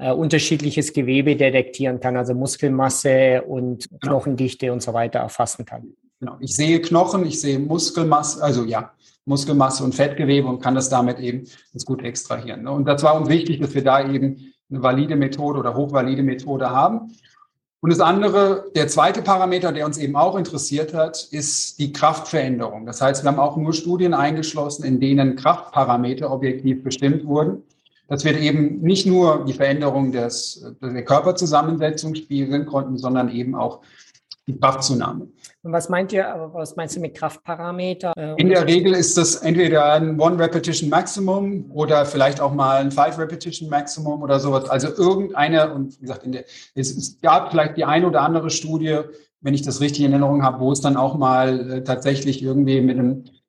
äh, 0.00 0.12
unterschiedliches 0.12 0.92
Gewebe 0.92 1.36
detektieren 1.36 2.00
kann, 2.00 2.16
also 2.16 2.34
Muskelmasse 2.34 3.42
und 3.42 3.88
genau. 3.88 4.00
Knochendichte 4.00 4.72
und 4.72 4.82
so 4.82 4.94
weiter 4.94 5.18
erfassen 5.18 5.66
kann. 5.66 5.92
Genau. 6.20 6.36
Ich 6.40 6.56
sehe 6.56 6.80
Knochen, 6.80 7.26
ich 7.26 7.40
sehe 7.40 7.58
Muskelmasse, 7.58 8.42
also 8.42 8.64
ja, 8.64 8.92
Muskelmasse 9.26 9.84
und 9.84 9.94
Fettgewebe 9.94 10.48
und 10.48 10.60
kann 10.60 10.74
das 10.74 10.88
damit 10.88 11.18
eben 11.18 11.44
ganz 11.72 11.84
gut 11.84 12.02
extrahieren. 12.02 12.66
Und 12.66 12.86
das 12.86 13.02
war 13.02 13.14
uns 13.20 13.28
wichtig, 13.28 13.60
dass 13.60 13.74
wir 13.74 13.84
da 13.84 14.10
eben 14.10 14.54
eine 14.70 14.82
valide 14.82 15.16
Methode 15.16 15.58
oder 15.58 15.74
hochvalide 15.74 16.22
Methode 16.22 16.70
haben. 16.70 17.12
Und 17.82 17.90
das 17.90 18.00
andere, 18.00 18.70
der 18.74 18.88
zweite 18.88 19.22
Parameter, 19.22 19.72
der 19.72 19.86
uns 19.86 19.96
eben 19.98 20.16
auch 20.16 20.36
interessiert 20.36 20.92
hat, 20.92 21.28
ist 21.30 21.78
die 21.78 21.92
Kraftveränderung. 21.92 22.84
Das 22.84 23.00
heißt, 23.00 23.24
wir 23.24 23.30
haben 23.30 23.38
auch 23.38 23.56
nur 23.56 23.72
Studien 23.72 24.12
eingeschlossen, 24.12 24.84
in 24.84 25.00
denen 25.00 25.36
Kraftparameter 25.36 26.30
objektiv 26.30 26.82
bestimmt 26.82 27.24
wurden. 27.24 27.62
Das 28.10 28.24
wird 28.24 28.38
eben 28.38 28.80
nicht 28.80 29.06
nur 29.06 29.44
die 29.44 29.52
Veränderung 29.52 30.10
des, 30.10 30.66
der 30.82 31.04
Körperzusammensetzung 31.04 32.16
spiegeln 32.16 32.66
konnten, 32.66 32.98
sondern 32.98 33.30
eben 33.30 33.54
auch 33.54 33.82
die 34.48 34.58
Kraftzunahme. 34.58 35.28
Und 35.62 35.72
was 35.72 35.88
meint 35.88 36.12
ihr, 36.12 36.50
was 36.52 36.74
meinst 36.74 36.96
du 36.96 37.00
mit 37.00 37.14
Kraftparameter? 37.14 38.12
In 38.36 38.48
der 38.48 38.66
Regel 38.66 38.94
ist 38.94 39.16
das 39.16 39.36
entweder 39.36 39.92
ein 39.92 40.18
One 40.18 40.40
Repetition 40.40 40.90
Maximum 40.90 41.70
oder 41.70 42.04
vielleicht 42.04 42.40
auch 42.40 42.52
mal 42.52 42.80
ein 42.80 42.90
Five 42.90 43.16
Repetition 43.16 43.68
Maximum 43.68 44.22
oder 44.22 44.40
sowas. 44.40 44.68
Also 44.68 44.88
irgendeine, 44.88 45.72
und 45.72 45.96
wie 45.98 46.02
gesagt, 46.02 46.22
der, 46.24 46.44
es, 46.74 46.96
es, 46.96 47.20
gab 47.20 47.52
vielleicht 47.52 47.76
die 47.76 47.84
eine 47.84 48.08
oder 48.08 48.22
andere 48.22 48.50
Studie, 48.50 49.02
wenn 49.40 49.54
ich 49.54 49.62
das 49.62 49.80
richtig 49.80 50.04
in 50.04 50.10
Erinnerung 50.10 50.42
habe, 50.42 50.58
wo 50.58 50.72
es 50.72 50.80
dann 50.80 50.96
auch 50.96 51.16
mal 51.16 51.70
äh, 51.70 51.84
tatsächlich 51.84 52.42
irgendwie 52.42 52.80
mit 52.80 52.98
einem 52.98 53.22
äh, 53.22 53.39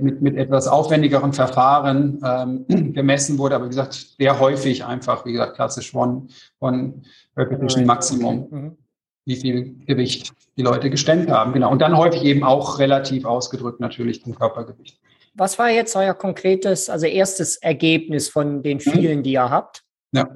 mit, 0.00 0.22
mit 0.22 0.36
etwas 0.36 0.68
aufwendigeren 0.68 1.32
Verfahren 1.32 2.20
ähm, 2.24 2.92
gemessen 2.94 3.38
wurde, 3.38 3.56
aber 3.56 3.64
wie 3.64 3.70
gesagt, 3.70 3.94
sehr 4.18 4.38
häufig 4.38 4.84
einfach, 4.84 5.24
wie 5.24 5.32
gesagt, 5.32 5.56
klassisch 5.56 5.94
One, 5.94 6.28
One 6.60 7.02
Repetition 7.36 7.84
Maximum, 7.84 8.46
mhm. 8.50 8.76
wie 9.24 9.36
viel 9.36 9.74
Gewicht 9.84 10.32
die 10.56 10.62
Leute 10.62 10.90
gestemmt 10.90 11.30
haben. 11.30 11.52
Genau. 11.52 11.72
Und 11.72 11.80
dann 11.80 11.96
häufig 11.96 12.22
eben 12.24 12.44
auch 12.44 12.78
relativ 12.78 13.24
ausgedrückt 13.24 13.80
natürlich 13.80 14.22
zum 14.22 14.34
Körpergewicht. 14.34 15.00
was 15.34 15.58
war 15.58 15.70
jetzt 15.70 15.94
euer 15.96 16.14
konkretes, 16.14 16.88
also 16.88 17.06
erstes 17.06 17.56
Ergebnis 17.56 18.28
von 18.28 18.62
den 18.62 18.76
mhm. 18.78 18.90
vielen, 18.90 19.22
die 19.22 19.32
ihr 19.32 19.50
habt? 19.50 19.82
Ja, 20.12 20.28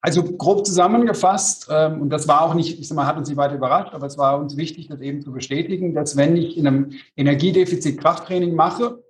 also 0.00 0.24
grob 0.24 0.66
zusammengefasst, 0.66 1.68
ähm, 1.70 2.00
und 2.00 2.10
das 2.10 2.26
war 2.26 2.42
auch 2.42 2.54
nicht, 2.54 2.80
ich 2.80 2.88
sag 2.88 2.96
mal, 2.96 3.06
hat 3.06 3.18
uns 3.18 3.28
nicht 3.28 3.36
weiter 3.36 3.54
überrascht, 3.54 3.92
aber 3.92 4.06
es 4.06 4.16
war 4.16 4.38
uns 4.38 4.56
wichtig, 4.56 4.88
das 4.88 5.00
eben 5.00 5.20
zu 5.20 5.32
bestätigen, 5.32 5.94
dass 5.94 6.16
wenn 6.16 6.36
ich 6.36 6.56
in 6.56 6.66
einem 6.66 6.92
Energiedefizit 7.16 8.00
Krafttraining 8.00 8.54
mache, 8.54 9.02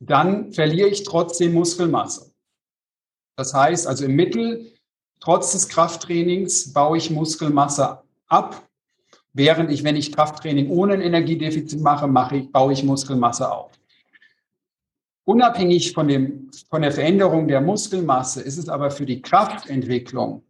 dann 0.00 0.52
verliere 0.52 0.88
ich 0.88 1.02
trotzdem 1.02 1.54
Muskelmasse. 1.54 2.30
Das 3.36 3.54
heißt 3.54 3.86
also 3.86 4.04
im 4.04 4.16
Mittel, 4.16 4.72
trotz 5.20 5.52
des 5.52 5.68
Krafttrainings 5.68 6.72
baue 6.72 6.98
ich 6.98 7.10
Muskelmasse 7.10 8.02
ab, 8.26 8.68
während 9.32 9.70
ich, 9.70 9.82
wenn 9.84 9.96
ich 9.96 10.12
Krafttraining 10.12 10.68
ohne 10.70 10.94
ein 10.94 11.00
Energiedefizit 11.00 11.80
mache, 11.80 12.06
mache 12.06 12.36
ich, 12.36 12.52
baue 12.52 12.72
ich 12.72 12.84
Muskelmasse 12.84 13.50
auf. 13.50 13.77
Unabhängig 15.28 15.92
von, 15.92 16.08
dem, 16.08 16.50
von 16.70 16.80
der 16.80 16.90
Veränderung 16.90 17.48
der 17.48 17.60
Muskelmasse 17.60 18.40
ist 18.40 18.56
es 18.56 18.70
aber 18.70 18.90
für 18.90 19.04
die 19.04 19.20
Kraftentwicklung 19.20 20.42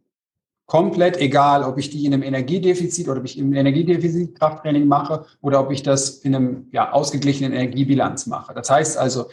komplett 0.67 1.17
egal, 1.17 1.65
ob 1.65 1.77
ich 1.77 1.89
die 1.89 2.05
in 2.05 2.13
einem 2.13 2.23
Energiedefizit 2.23 3.09
oder 3.09 3.19
ob 3.19 3.25
ich 3.25 3.37
im 3.37 3.51
Energiedefizit 3.51 4.39
Krafttraining 4.39 4.87
mache 4.87 5.25
oder 5.41 5.59
ob 5.59 5.71
ich 5.71 5.83
das 5.83 6.19
in 6.19 6.33
einem 6.33 6.67
ja, 6.71 6.93
ausgeglichenen 6.93 7.51
Energiebilanz 7.51 8.25
mache. 8.27 8.53
Das 8.53 8.69
heißt 8.69 8.97
also, 8.97 9.25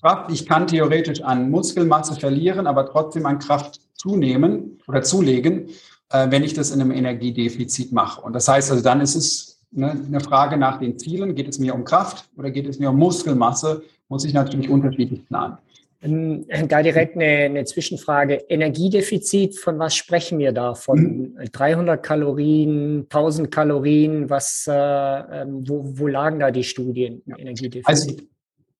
Kraft, 0.00 0.32
ich 0.32 0.44
kann 0.44 0.66
theoretisch 0.66 1.22
an 1.22 1.48
Muskelmasse 1.48 2.18
verlieren, 2.18 2.66
aber 2.66 2.86
trotzdem 2.86 3.26
an 3.26 3.38
Kraft 3.38 3.80
zunehmen 3.94 4.80
oder 4.88 5.02
zulegen, 5.02 5.68
äh, 6.10 6.32
wenn 6.32 6.42
ich 6.42 6.52
das 6.52 6.72
in 6.72 6.80
einem 6.80 6.90
Energiedefizit 6.90 7.92
mache. 7.92 8.22
Und 8.22 8.32
das 8.32 8.48
heißt 8.48 8.72
also, 8.72 8.82
dann 8.82 9.00
ist 9.00 9.14
es 9.14 9.60
eine, 9.72 9.92
eine 9.92 10.18
Frage 10.18 10.56
nach 10.56 10.80
den 10.80 10.98
Zielen. 10.98 11.36
Geht 11.36 11.46
es 11.46 11.60
mir 11.60 11.76
um 11.76 11.84
Kraft 11.84 12.28
oder 12.36 12.50
geht 12.50 12.66
es 12.66 12.80
mir 12.80 12.90
um 12.90 12.96
Muskelmasse? 12.96 13.84
Muss 14.08 14.24
ich 14.24 14.32
natürlich 14.32 14.68
unterschiedlich 14.68 15.26
planen. 15.26 15.58
Ähm, 16.02 16.44
da 16.68 16.82
direkt 16.82 17.16
eine, 17.16 17.24
eine, 17.24 17.64
Zwischenfrage. 17.64 18.34
Energiedefizit, 18.48 19.58
von 19.58 19.78
was 19.78 19.94
sprechen 19.96 20.38
wir 20.38 20.52
da? 20.52 20.74
Von 20.74 21.34
mhm. 21.34 21.38
300 21.50 22.02
Kalorien, 22.02 23.02
1000 23.04 23.50
Kalorien? 23.50 24.28
Was, 24.28 24.66
äh, 24.68 24.72
ähm, 24.72 25.66
wo, 25.66 25.84
wo, 25.98 26.06
lagen 26.06 26.38
da 26.38 26.50
die 26.50 26.64
Studien? 26.64 27.22
Ja. 27.26 27.38
Energiedefizit? 27.38 27.88
Also 27.88 28.16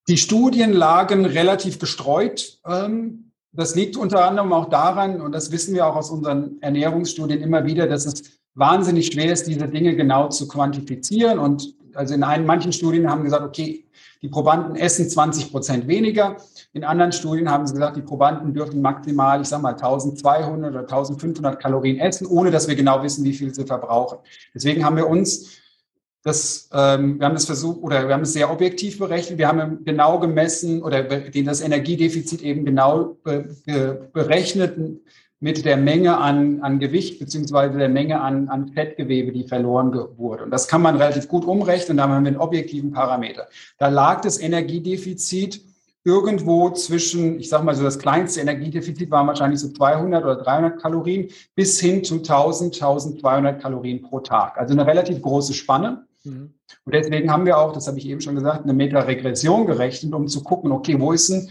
die 0.09 0.17
Studien 0.17 0.73
lagen 0.73 1.25
relativ 1.25 1.79
gestreut. 1.79 2.61
Ähm, 2.67 3.33
das 3.53 3.75
liegt 3.75 3.97
unter 3.97 4.25
anderem 4.25 4.53
auch 4.53 4.69
daran, 4.69 5.21
und 5.23 5.33
das 5.33 5.51
wissen 5.51 5.75
wir 5.75 5.87
auch 5.87 5.97
aus 5.97 6.11
unseren 6.11 6.61
Ernährungsstudien 6.61 7.41
immer 7.41 7.65
wieder, 7.65 7.87
dass 7.87 8.05
es 8.05 8.39
wahnsinnig 8.55 9.07
schwer 9.07 9.33
ist, 9.33 9.47
diese 9.47 9.67
Dinge 9.67 9.97
genau 9.97 10.29
zu 10.29 10.47
quantifizieren. 10.47 11.39
Und 11.39 11.75
also 11.97 12.15
in 12.15 12.23
einen, 12.23 12.47
manchen 12.47 12.73
Studien 12.73 13.11
haben 13.11 13.25
gesagt, 13.25 13.45
okay, 13.45 13.87
die 14.23 14.29
Probanden 14.29 14.77
essen 14.77 15.09
20 15.09 15.51
Prozent 15.51 15.89
weniger. 15.89 16.37
In 16.73 16.85
anderen 16.85 17.13
Studien 17.13 17.51
haben 17.51 17.67
sie 17.67 17.75
gesagt, 17.75 17.97
die 17.97 18.03
Probanden 18.03 18.55
dürfen 18.55 18.81
maximal, 18.81 19.41
ich 19.41 19.49
sage 19.49 19.63
mal, 19.63 19.75
1200 19.75 20.71
oder 20.71 20.81
1500 20.81 21.61
Kalorien 21.61 21.99
essen, 21.99 22.27
ohne 22.27 22.51
dass 22.51 22.67
wir 22.67 22.75
genau 22.75 23.03
wissen, 23.03 23.25
wie 23.25 23.33
viel 23.33 23.55
sie 23.55 23.65
verbrauchen. 23.65 24.19
Deswegen 24.55 24.85
haben 24.85 24.97
wir 24.97 25.07
uns 25.07 25.61
das, 26.23 26.69
ähm, 26.73 27.21
wir 27.21 27.27
haben 27.27 27.35
das 27.35 27.45
versucht 27.45 27.81
oder 27.83 28.09
wir 28.09 28.15
haben 28.15 28.23
es 28.23 28.33
sehr 28.33 28.51
objektiv 28.51 28.99
berechnet. 28.99 29.39
Wir 29.39 29.47
haben 29.47 29.85
genau 29.85 30.19
gemessen 30.19 30.83
oder 30.83 31.05
das 31.05 31.61
Energiedefizit 31.61 32.43
eben 32.43 32.65
genau 32.65 33.17
be, 33.23 34.09
berechnet 34.13 34.77
mit 35.39 35.65
der 35.65 35.77
Menge 35.77 36.17
an, 36.19 36.61
an 36.63 36.79
Gewicht 36.79 37.19
beziehungsweise 37.19 37.79
der 37.79 37.89
Menge 37.89 38.21
an, 38.21 38.49
an 38.49 38.69
Fettgewebe, 38.69 39.33
die 39.33 39.45
verloren 39.45 39.93
wurde. 40.17 40.45
Und 40.45 40.51
das 40.51 40.67
kann 40.67 40.81
man 40.83 40.97
relativ 40.97 41.29
gut 41.29 41.45
umrechnen, 41.45 41.99
da 41.99 42.05
haben 42.05 42.13
wir 42.13 42.17
einen 42.29 42.39
objektiven 42.39 42.91
Parameter. 42.93 43.47
Da 43.79 43.89
lag 43.89 44.23
das 44.23 44.41
Energiedefizit 44.41 45.61
irgendwo 46.05 46.71
zwischen, 46.71 47.41
ich 47.41 47.49
sage 47.49 47.65
mal 47.65 47.75
so, 47.75 47.83
das 47.83 47.99
kleinste 47.99 48.41
Energiedefizit 48.41 49.11
war 49.11 49.27
wahrscheinlich 49.27 49.61
so 49.61 49.69
200 49.69 50.25
oder 50.25 50.37
300 50.37 50.81
Kalorien 50.81 51.29
bis 51.55 51.81
hin 51.81 52.05
zu 52.05 52.17
1000, 52.17 52.75
1200 52.75 53.61
Kalorien 53.61 54.03
pro 54.03 54.21
Tag. 54.21 54.57
Also 54.57 54.73
eine 54.73 54.87
relativ 54.87 55.21
große 55.21 55.53
Spanne. 55.53 56.07
Mhm. 56.23 56.55
Und 56.85 56.95
deswegen 56.95 57.31
haben 57.31 57.45
wir 57.45 57.59
auch, 57.59 57.73
das 57.73 57.89
habe 57.89 57.99
ich 57.99 58.07
eben 58.07 58.21
schon 58.21 58.37
gesagt, 58.37 58.63
eine 58.63 58.73
Meta-Regression 58.73 59.67
gerechnet, 59.67 60.15
um 60.15 60.29
zu 60.29 60.45
gucken, 60.45 60.71
okay, 60.71 60.99
wo 60.99 61.13
ist 61.13 61.29
denn 61.29 61.51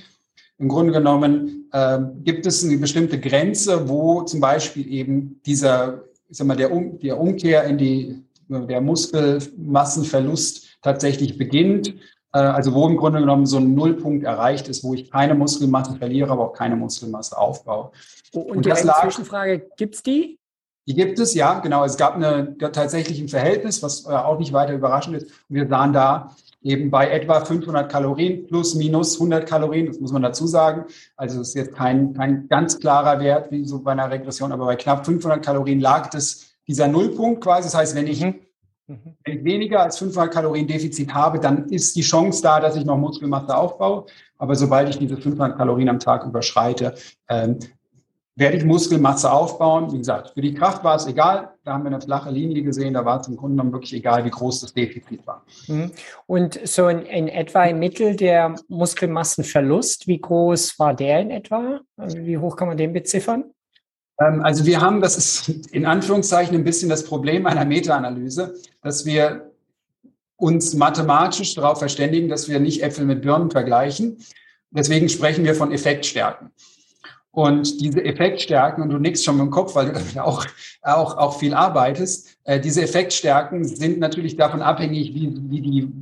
im 0.57 0.69
Grunde 0.69 0.93
genommen 0.93 1.69
äh, 1.71 1.99
gibt 2.23 2.45
es 2.45 2.63
eine 2.63 2.77
bestimmte 2.77 3.19
Grenze, 3.19 3.89
wo 3.89 4.21
zum 4.21 4.39
Beispiel 4.39 4.87
eben 4.91 5.41
dieser, 5.45 6.03
ich 6.29 6.37
sag 6.37 6.47
mal, 6.47 6.55
der, 6.55 6.71
um, 6.71 6.99
der 6.99 7.19
Umkehr 7.19 7.63
in 7.65 7.77
die, 7.77 8.23
der 8.47 8.81
Muskelmassenverlust 8.81 10.79
tatsächlich 10.81 11.37
beginnt. 11.37 11.95
Äh, 12.35 12.39
also 12.39 12.73
wo 12.73 12.87
im 12.87 12.97
Grunde 12.97 13.19
genommen 13.19 13.45
so 13.45 13.57
ein 13.57 13.73
Nullpunkt 13.73 14.25
erreicht 14.25 14.67
ist, 14.67 14.83
wo 14.83 14.93
ich 14.93 15.09
keine 15.09 15.35
Muskelmasse 15.35 15.95
verliere, 15.95 16.31
aber 16.31 16.49
auch 16.49 16.53
keine 16.53 16.75
Muskelmasse 16.75 17.37
aufbaue. 17.37 17.91
Oh, 18.33 18.41
und, 18.41 18.57
und 18.57 18.65
die 18.65 18.71
Zwischenfrage, 18.71 19.67
gibt 19.77 19.95
es 19.95 20.03
die? 20.03 20.37
Die 20.87 20.93
gibt 20.93 21.17
es, 21.17 21.33
ja, 21.33 21.59
genau. 21.59 21.83
Es 21.83 21.97
gab 21.97 22.15
eine, 22.15 22.55
tatsächlich 22.57 23.19
ein 23.19 23.29
Verhältnis, 23.29 23.81
was 23.81 24.05
äh, 24.05 24.09
auch 24.09 24.37
nicht 24.37 24.53
weiter 24.53 24.73
überraschend 24.73 25.17
ist. 25.17 25.31
Und 25.49 25.55
wir 25.55 25.67
sahen 25.67 25.93
da, 25.93 26.35
eben 26.65 26.89
bei 26.89 27.09
etwa 27.11 27.45
500 27.45 27.89
Kalorien 27.89 28.47
plus 28.47 28.73
minus 28.73 29.15
100 29.15 29.47
Kalorien, 29.47 29.85
das 29.85 29.99
muss 29.99 30.11
man 30.11 30.23
dazu 30.23 30.47
sagen. 30.47 30.85
Also 31.15 31.39
es 31.39 31.49
ist 31.49 31.53
jetzt 31.53 31.75
kein, 31.75 32.13
kein 32.13 32.47
ganz 32.47 32.79
klarer 32.79 33.19
Wert 33.19 33.51
wie 33.51 33.63
so 33.65 33.79
bei 33.79 33.91
einer 33.91 34.09
Regression, 34.09 34.51
aber 34.51 34.65
bei 34.65 34.75
knapp 34.75 35.05
500 35.05 35.45
Kalorien 35.45 35.79
lag 35.79 36.09
das 36.09 36.55
dieser 36.67 36.87
Nullpunkt 36.87 37.41
quasi. 37.41 37.67
Das 37.67 37.75
heißt, 37.75 37.95
wenn 37.95 38.07
ich, 38.07 38.25
mhm. 38.25 38.39
wenn 38.87 39.37
ich 39.37 39.43
weniger 39.43 39.83
als 39.83 39.99
500 39.99 40.33
Kalorien 40.33 40.65
Defizit 40.65 41.13
habe, 41.13 41.39
dann 41.39 41.69
ist 41.69 41.95
die 41.95 42.01
Chance 42.01 42.41
da, 42.41 42.59
dass 42.59 42.75
ich 42.75 42.83
noch 42.83 42.97
Muskelmasse 42.97 43.55
aufbaue. 43.55 44.05
Aber 44.39 44.55
sobald 44.55 44.89
ich 44.89 44.97
diese 44.97 45.17
500 45.17 45.55
Kalorien 45.55 45.89
am 45.89 45.99
Tag 45.99 46.25
überschreite, 46.25 46.95
ähm, 47.29 47.59
werde 48.35 48.57
ich 48.57 48.65
Muskelmasse 48.65 49.31
aufbauen. 49.31 49.91
Wie 49.93 49.97
gesagt, 49.97 50.31
für 50.33 50.41
die 50.41 50.53
Kraft 50.53 50.83
war 50.83 50.95
es 50.95 51.07
egal. 51.07 51.53
Da 51.63 51.73
haben 51.73 51.83
wir 51.83 51.91
eine 51.91 52.01
flache 52.01 52.29
Linie 52.29 52.63
gesehen. 52.63 52.93
Da 52.93 53.05
war 53.05 53.21
es 53.21 53.27
im 53.27 53.37
Grunde 53.37 53.55
genommen 53.55 53.71
wirklich 53.71 53.93
egal, 53.93 54.25
wie 54.25 54.29
groß 54.29 54.61
das 54.61 54.73
Defizit 54.73 55.25
war. 55.25 55.45
Mhm. 55.67 55.91
Und 56.27 56.59
so 56.67 56.89
in, 56.89 57.03
in 57.03 57.27
etwa 57.29 57.63
im 57.63 57.79
Mittel 57.79 58.15
der 58.15 58.55
Muskelmassenverlust, 58.67 60.07
wie 60.07 60.19
groß 60.19 60.77
war 60.79 60.93
der 60.93 61.21
in 61.21 61.31
etwa? 61.31 61.79
Also 61.95 62.17
wie 62.17 62.37
hoch 62.37 62.57
kann 62.57 62.67
man 62.67 62.77
den 62.77 62.91
beziffern? 62.91 63.45
Ähm, 64.19 64.41
also 64.43 64.65
wir 64.65 64.81
haben, 64.81 65.01
das 65.01 65.17
ist 65.17 65.67
in 65.73 65.85
Anführungszeichen 65.85 66.55
ein 66.55 66.65
bisschen 66.65 66.89
das 66.89 67.05
Problem 67.05 67.45
einer 67.45 67.63
Meta-Analyse, 67.63 68.53
dass 68.81 69.05
wir 69.05 69.51
uns 70.37 70.73
mathematisch 70.73 71.55
darauf 71.55 71.79
verständigen, 71.79 72.27
dass 72.27 72.49
wir 72.49 72.59
nicht 72.59 72.83
Äpfel 72.83 73.05
mit 73.05 73.21
Birnen 73.21 73.49
vergleichen. 73.49 74.17
Deswegen 74.71 75.07
sprechen 75.07 75.45
wir 75.45 75.55
von 75.55 75.71
Effektstärken. 75.71 76.51
Und 77.35 77.81
diese 77.81 78.01
Effektstärken, 78.01 78.81
und 78.81 78.89
du 78.89 78.97
nickst 78.97 79.25
schon 79.25 79.35
mit 79.35 79.45
dem 79.45 79.51
Kopf, 79.51 79.75
weil 79.75 79.87
du 79.87 79.91
damit 79.91 80.17
auch, 80.19 80.45
auch, 80.81 81.17
auch 81.17 81.37
viel 81.37 81.53
arbeitest, 81.53 82.37
äh, 82.45 82.61
diese 82.61 82.81
Effektstärken 82.81 83.65
sind 83.65 83.99
natürlich 83.99 84.37
davon 84.37 84.61
abhängig, 84.61 85.13
wie, 85.13 85.33
wie 85.49 85.61
die, 85.61 85.93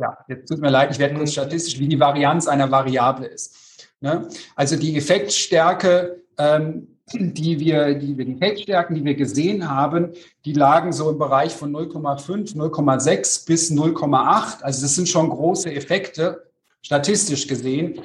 ja, 0.00 0.18
jetzt 0.26 0.48
tut 0.48 0.60
mir 0.60 0.70
leid, 0.70 0.90
ich 0.90 0.98
werde 0.98 1.14
kurz 1.14 1.30
mhm. 1.30 1.32
statistisch, 1.34 1.78
wie 1.78 1.86
die 1.86 2.00
Varianz 2.00 2.48
einer 2.48 2.68
Variable 2.72 3.26
ist. 3.26 3.88
Ne? 4.00 4.28
Also 4.56 4.74
die 4.74 4.96
Effektstärke, 4.96 6.20
ähm, 6.36 6.88
die 7.12 7.60
wir, 7.60 7.94
die 7.94 8.18
wir, 8.18 8.24
die 8.24 8.34
Effektstärken, 8.34 8.96
die 8.96 9.04
wir 9.04 9.14
gesehen 9.14 9.70
haben, 9.70 10.10
die 10.44 10.54
lagen 10.54 10.92
so 10.92 11.08
im 11.08 11.18
Bereich 11.18 11.54
von 11.54 11.70
0,5, 11.70 12.56
0,6 12.56 13.46
bis 13.46 13.70
0,8. 13.70 14.62
Also 14.62 14.82
das 14.82 14.96
sind 14.96 15.08
schon 15.08 15.30
große 15.30 15.72
Effekte, 15.72 16.50
statistisch 16.82 17.46
gesehen. 17.46 18.00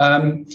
Ähm, 0.00 0.46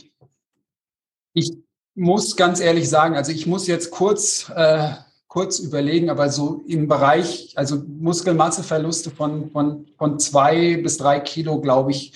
ich 1.33 1.51
muss 1.95 2.35
ganz 2.35 2.59
ehrlich 2.59 2.89
sagen, 2.89 3.15
also 3.15 3.31
ich 3.31 3.45
muss 3.45 3.67
jetzt 3.67 3.91
kurz, 3.91 4.51
äh, 4.55 4.89
kurz 5.27 5.59
überlegen, 5.59 6.09
aber 6.09 6.29
so 6.29 6.61
im 6.67 6.87
Bereich, 6.87 7.53
also 7.55 7.83
Muskelmasseverluste 7.87 9.11
von, 9.11 9.51
von, 9.51 9.87
von 9.97 10.19
zwei 10.19 10.77
bis 10.77 10.97
drei 10.97 11.19
Kilo, 11.19 11.59
glaube 11.59 11.91
ich, 11.91 12.13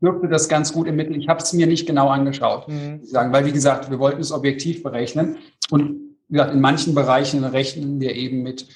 dürfte 0.00 0.28
das 0.28 0.48
ganz 0.48 0.72
gut 0.72 0.86
ermitteln. 0.88 1.20
Ich 1.20 1.28
habe 1.28 1.40
es 1.40 1.52
mir 1.52 1.66
nicht 1.66 1.86
genau 1.86 2.08
angeschaut, 2.08 2.68
mhm. 2.68 3.04
sagen, 3.04 3.32
weil 3.32 3.46
wie 3.46 3.52
gesagt, 3.52 3.90
wir 3.90 3.98
wollten 4.00 4.20
es 4.20 4.32
objektiv 4.32 4.82
berechnen. 4.82 5.38
Und 5.70 6.16
wie 6.28 6.34
gesagt, 6.34 6.54
in 6.54 6.60
manchen 6.60 6.94
Bereichen 6.94 7.44
rechnen 7.44 8.00
wir 8.00 8.14
eben 8.14 8.42
mit 8.42 8.66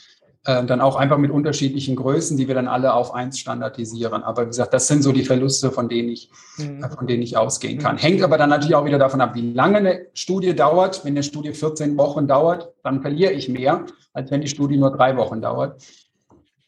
äh, 0.47 0.65
dann 0.65 0.81
auch 0.81 0.95
einfach 0.95 1.19
mit 1.19 1.33
unterschiedlichen 1.33 1.97
Größen, 1.97 2.37
die 2.37 2.47
wir 2.47 2.55
dann 2.55 2.69
alle 2.69 2.95
auf 2.95 3.13
eins 3.13 3.39
standardisieren. 3.39 4.23
Aber 4.23 4.43
wie 4.43 4.47
gesagt, 4.47 4.73
das 4.73 4.87
sind 4.87 5.03
so 5.03 5.11
die 5.11 5.25
Verluste, 5.25 5.73
von 5.73 5.89
denen 5.89 6.09
ich, 6.09 6.31
mhm. 6.57 6.85
Äh, 6.85 6.89
von 6.89 7.09
denen 7.09 7.23
ich 7.23 7.37
ausgehen 7.37 7.79
kann. 7.79 7.97
Mhm. 7.97 8.01
Hängt 8.01 8.23
aber 8.23 8.39
dann 8.39 8.51
natürlich 8.51 8.77
auch 8.77 8.85
wieder 8.85 8.99
davon 8.99 9.21
ab, 9.21 9.35
wie 9.35 9.53
lange 9.53 9.79
eine 9.79 10.07
Studie 10.15 10.55
dauert. 10.55 11.05
Wenn 11.05 11.15
eine 11.15 11.25
Studie 11.25 11.53
14 11.53 11.97
Wochen 11.99 12.29
dauert, 12.29 12.73
dann 12.85 13.03
verliere 13.03 13.33
ich 13.33 13.49
mehr, 13.49 13.87
als 14.13 14.31
wenn 14.31 14.41
die 14.41 14.47
Studie 14.47 14.77
nur 14.77 14.93
drei 14.93 15.17
Wochen 15.17 15.43
dauert. 15.43 15.83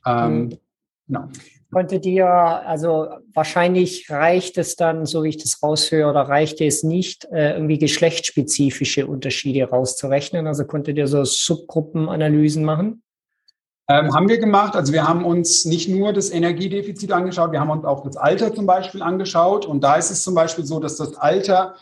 Ähm, 0.05 0.39
mhm. 0.39 0.59
genau. 1.07 1.29
Konntet 1.71 2.05
ihr, 2.07 2.27
also 2.27 3.09
wahrscheinlich 3.35 4.11
reicht 4.11 4.59
es 4.59 4.75
dann, 4.75 5.07
so 5.07 5.23
wie 5.23 5.29
ich 5.29 5.37
das 5.37 5.63
raushöre, 5.63 6.11
oder 6.11 6.23
reichte 6.23 6.65
es 6.65 6.83
nicht, 6.83 7.27
äh, 7.27 7.53
irgendwie 7.53 7.79
geschlechtsspezifische 7.79 9.07
Unterschiede 9.07 9.69
rauszurechnen? 9.69 10.47
Also 10.49 10.65
konntet 10.65 10.97
ihr 10.97 11.07
so 11.07 11.23
Subgruppenanalysen 11.25 12.65
machen? 12.65 13.03
Ähm, 13.91 14.15
haben 14.15 14.29
wir 14.29 14.39
gemacht. 14.39 14.77
Also 14.77 14.93
wir 14.93 15.09
haben 15.09 15.25
uns 15.25 15.65
nicht 15.65 15.89
nur 15.89 16.13
das 16.13 16.31
Energiedefizit 16.31 17.11
angeschaut, 17.11 17.53
wir 17.53 17.61
haben 17.61 17.71
uns 17.71 17.85
auch 17.85 18.03
das 18.05 18.19
Alter 18.19 18.55
zum 18.55 18.67
Beispiel 18.67 19.03
angeschaut. 19.03 19.65
Und 19.65 19.83
da 19.83 19.97
ist 19.97 20.11
es 20.11 20.23
zum 20.23 20.35
Beispiel 20.35 20.67
so, 20.67 20.79
dass 20.79 20.97
das 20.97 21.15
Alter 21.15 21.75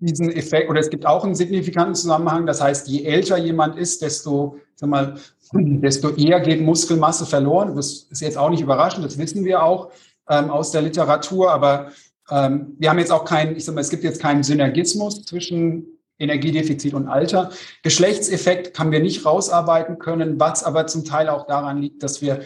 diesen 0.00 0.32
Effekt, 0.32 0.68
oder 0.68 0.80
es 0.80 0.90
gibt 0.90 1.06
auch 1.06 1.24
einen 1.24 1.36
signifikanten 1.36 1.94
Zusammenhang. 1.94 2.44
Das 2.46 2.60
heißt, 2.60 2.88
je 2.88 3.04
älter 3.04 3.38
jemand 3.38 3.76
ist, 3.76 4.02
desto, 4.02 4.56
sag 4.74 4.88
mal, 4.88 5.14
desto 5.52 6.10
eher 6.10 6.40
geht 6.40 6.60
Muskelmasse 6.60 7.24
verloren. 7.24 7.76
Das 7.76 8.08
ist 8.10 8.20
jetzt 8.20 8.36
auch 8.36 8.50
nicht 8.50 8.62
überraschend, 8.62 9.04
das 9.04 9.16
wissen 9.16 9.44
wir 9.44 9.62
auch 9.62 9.92
ähm, 10.28 10.50
aus 10.50 10.72
der 10.72 10.82
Literatur. 10.82 11.52
Aber 11.52 11.92
ähm, 12.30 12.74
wir 12.78 12.90
haben 12.90 12.98
jetzt 12.98 13.12
auch 13.12 13.24
keinen, 13.24 13.54
ich 13.54 13.64
sag 13.64 13.76
mal, 13.76 13.80
es 13.80 13.90
gibt 13.90 14.02
jetzt 14.02 14.20
keinen 14.20 14.42
Synergismus 14.42 15.24
zwischen 15.24 15.99
Energiedefizit 16.20 16.94
und 16.94 17.08
Alter. 17.08 17.50
Geschlechtseffekt 17.82 18.78
haben 18.78 18.92
wir 18.92 19.00
nicht 19.00 19.24
rausarbeiten 19.24 19.98
können, 19.98 20.38
was 20.38 20.62
aber 20.62 20.86
zum 20.86 21.04
Teil 21.04 21.28
auch 21.28 21.46
daran 21.46 21.78
liegt, 21.78 22.02
dass 22.02 22.22
wir 22.22 22.40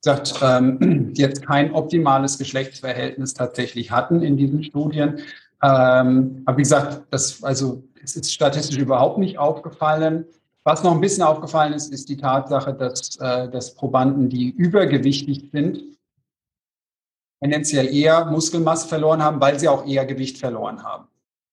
sagt, 0.00 0.34
ähm, 0.42 1.10
jetzt 1.14 1.46
kein 1.46 1.72
optimales 1.72 2.38
Geschlechtsverhältnis 2.38 3.34
tatsächlich 3.34 3.90
hatten 3.90 4.22
in 4.22 4.36
diesen 4.36 4.64
Studien. 4.64 5.20
Ähm, 5.62 6.42
aber 6.44 6.58
wie 6.58 6.62
gesagt, 6.62 7.02
das, 7.10 7.42
also, 7.42 7.84
es 8.02 8.16
ist 8.16 8.32
statistisch 8.32 8.78
überhaupt 8.78 9.18
nicht 9.18 9.38
aufgefallen. 9.38 10.26
Was 10.62 10.82
noch 10.82 10.92
ein 10.92 11.00
bisschen 11.00 11.22
aufgefallen 11.22 11.72
ist, 11.72 11.92
ist 11.92 12.08
die 12.08 12.16
Tatsache, 12.16 12.74
dass, 12.74 13.16
äh, 13.18 13.48
dass 13.48 13.74
Probanden, 13.74 14.28
die 14.28 14.50
übergewichtig 14.50 15.50
sind, 15.52 15.82
tendenziell 17.40 17.94
eher 17.94 18.26
Muskelmasse 18.26 18.88
verloren 18.88 19.22
haben, 19.22 19.40
weil 19.40 19.58
sie 19.58 19.68
auch 19.68 19.86
eher 19.86 20.06
Gewicht 20.06 20.38
verloren 20.38 20.82
haben. 20.82 21.08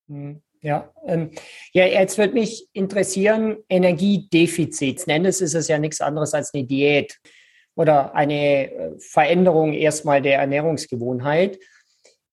Hm, 0.08 0.42
ja, 0.62 0.92
ähm, 1.06 1.30
ja, 1.72 1.86
jetzt 1.86 2.18
würde 2.18 2.34
mich 2.34 2.68
interessieren, 2.72 3.56
Energiedefizit. 3.68 5.06
Nennes 5.08 5.40
ist 5.40 5.54
es 5.54 5.66
ja 5.66 5.78
nichts 5.78 6.00
anderes 6.00 6.34
als 6.34 6.54
eine 6.54 6.64
Diät 6.64 7.18
oder 7.74 8.14
eine 8.14 8.70
äh, 8.70 8.90
Veränderung 8.98 9.72
erstmal 9.72 10.22
der 10.22 10.38
Ernährungsgewohnheit. 10.38 11.58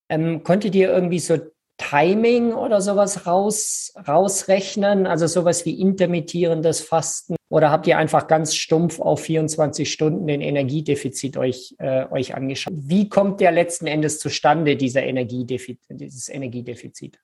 Ähm, 0.10 0.44
konntet 0.44 0.76
ihr 0.76 0.92
irgendwie 0.92 1.20
so 1.20 1.38
Timing 1.78 2.54
oder 2.54 2.82
sowas 2.82 3.26
raus, 3.26 3.94
rausrechnen? 4.08 5.08
Also 5.08 5.26
sowas 5.26 5.66
wie 5.66 5.80
intermittierendes 5.80 6.82
Fasten? 6.82 7.36
Oder 7.50 7.72
habt 7.72 7.88
ihr 7.88 7.98
einfach 7.98 8.28
ganz 8.28 8.54
stumpf 8.54 9.00
auf 9.00 9.22
24 9.22 9.92
Stunden 9.92 10.28
den 10.28 10.42
Energiedefizit 10.42 11.36
euch, 11.36 11.74
äh, 11.80 12.06
euch 12.12 12.36
angeschaut? 12.36 12.74
Wie 12.76 13.10
kommt 13.10 13.40
der 13.40 13.52
letzten 13.52 13.88
Endes 13.88 14.20
zustande, 14.20 14.76
dieser 14.76 15.02
Energiedefizit, 15.02 15.80
dieses 15.90 16.30
Energiedefizit? 16.30 17.20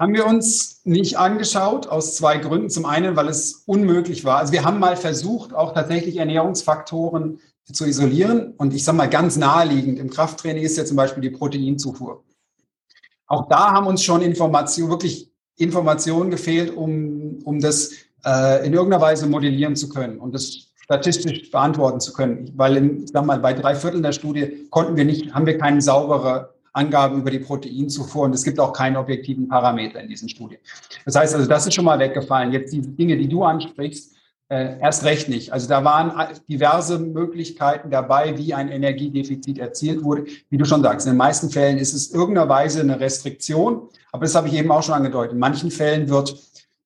Haben 0.00 0.14
wir 0.14 0.26
uns 0.26 0.80
nicht 0.84 1.18
angeschaut, 1.18 1.86
aus 1.86 2.16
zwei 2.16 2.38
Gründen. 2.38 2.70
Zum 2.70 2.86
einen, 2.86 3.16
weil 3.16 3.28
es 3.28 3.64
unmöglich 3.66 4.24
war. 4.24 4.38
Also 4.38 4.54
wir 4.54 4.64
haben 4.64 4.78
mal 4.78 4.96
versucht, 4.96 5.52
auch 5.52 5.74
tatsächlich 5.74 6.16
Ernährungsfaktoren 6.16 7.38
zu 7.70 7.84
isolieren. 7.84 8.54
Und 8.56 8.72
ich 8.72 8.82
sage 8.82 8.96
mal 8.96 9.10
ganz 9.10 9.36
naheliegend, 9.36 9.98
im 9.98 10.08
Krafttraining 10.08 10.62
ist 10.62 10.78
ja 10.78 10.86
zum 10.86 10.96
Beispiel 10.96 11.20
die 11.20 11.28
Proteinzufuhr. 11.28 12.24
Auch 13.26 13.46
da 13.50 13.72
haben 13.72 13.86
uns 13.86 14.02
schon 14.02 14.22
Informationen, 14.22 14.90
wirklich 14.90 15.30
Informationen 15.58 16.30
gefehlt, 16.30 16.74
um, 16.74 17.38
um 17.44 17.60
das 17.60 17.92
äh, 18.24 18.66
in 18.66 18.72
irgendeiner 18.72 19.02
Weise 19.02 19.26
modellieren 19.26 19.76
zu 19.76 19.90
können 19.90 20.18
und 20.18 20.34
das 20.34 20.72
statistisch 20.82 21.50
beantworten 21.50 22.00
zu 22.00 22.14
können. 22.14 22.50
Weil, 22.56 22.78
in, 22.78 23.06
sag 23.06 23.26
mal, 23.26 23.38
bei 23.38 23.52
drei 23.52 23.74
Vierteln 23.74 24.02
der 24.02 24.12
Studie 24.12 24.66
konnten 24.70 24.96
wir 24.96 25.04
nicht, 25.04 25.34
haben 25.34 25.44
wir 25.44 25.58
keine 25.58 25.82
saubere 25.82 26.54
Angabe 26.72 27.16
über 27.16 27.30
die 27.30 27.40
Proteinzufuhr 27.40 28.24
und 28.24 28.34
es 28.34 28.44
gibt 28.44 28.60
auch 28.60 28.72
keine 28.72 28.98
objektiven 28.98 29.48
Parameter 29.48 30.00
in 30.00 30.08
diesen 30.08 30.28
Studien. 30.28 30.60
Das 31.04 31.16
heißt 31.16 31.34
also, 31.34 31.48
das 31.48 31.66
ist 31.66 31.74
schon 31.74 31.84
mal 31.84 31.98
weggefallen. 31.98 32.52
Jetzt 32.52 32.72
die 32.72 32.80
Dinge, 32.80 33.16
die 33.16 33.28
du 33.28 33.42
ansprichst, 33.42 34.14
äh, 34.50 34.80
erst 34.80 35.04
recht 35.04 35.28
nicht. 35.28 35.52
Also 35.52 35.68
da 35.68 35.84
waren 35.84 36.12
diverse 36.48 36.98
Möglichkeiten 36.98 37.90
dabei, 37.90 38.36
wie 38.36 38.52
ein 38.52 38.68
Energiedefizit 38.68 39.58
erzielt 39.58 40.02
wurde. 40.02 40.24
Wie 40.48 40.58
du 40.58 40.64
schon 40.64 40.82
sagst, 40.82 41.06
in 41.06 41.12
den 41.12 41.18
meisten 41.18 41.50
Fällen 41.50 41.78
ist 41.78 41.94
es 41.94 42.12
irgendeiner 42.12 42.48
Weise 42.48 42.80
eine 42.80 42.98
Restriktion, 42.98 43.88
aber 44.10 44.24
das 44.24 44.34
habe 44.34 44.48
ich 44.48 44.54
eben 44.54 44.70
auch 44.72 44.82
schon 44.82 44.94
angedeutet. 44.94 45.34
In 45.34 45.38
manchen 45.38 45.70
Fällen 45.70 46.08
wird, 46.08 46.36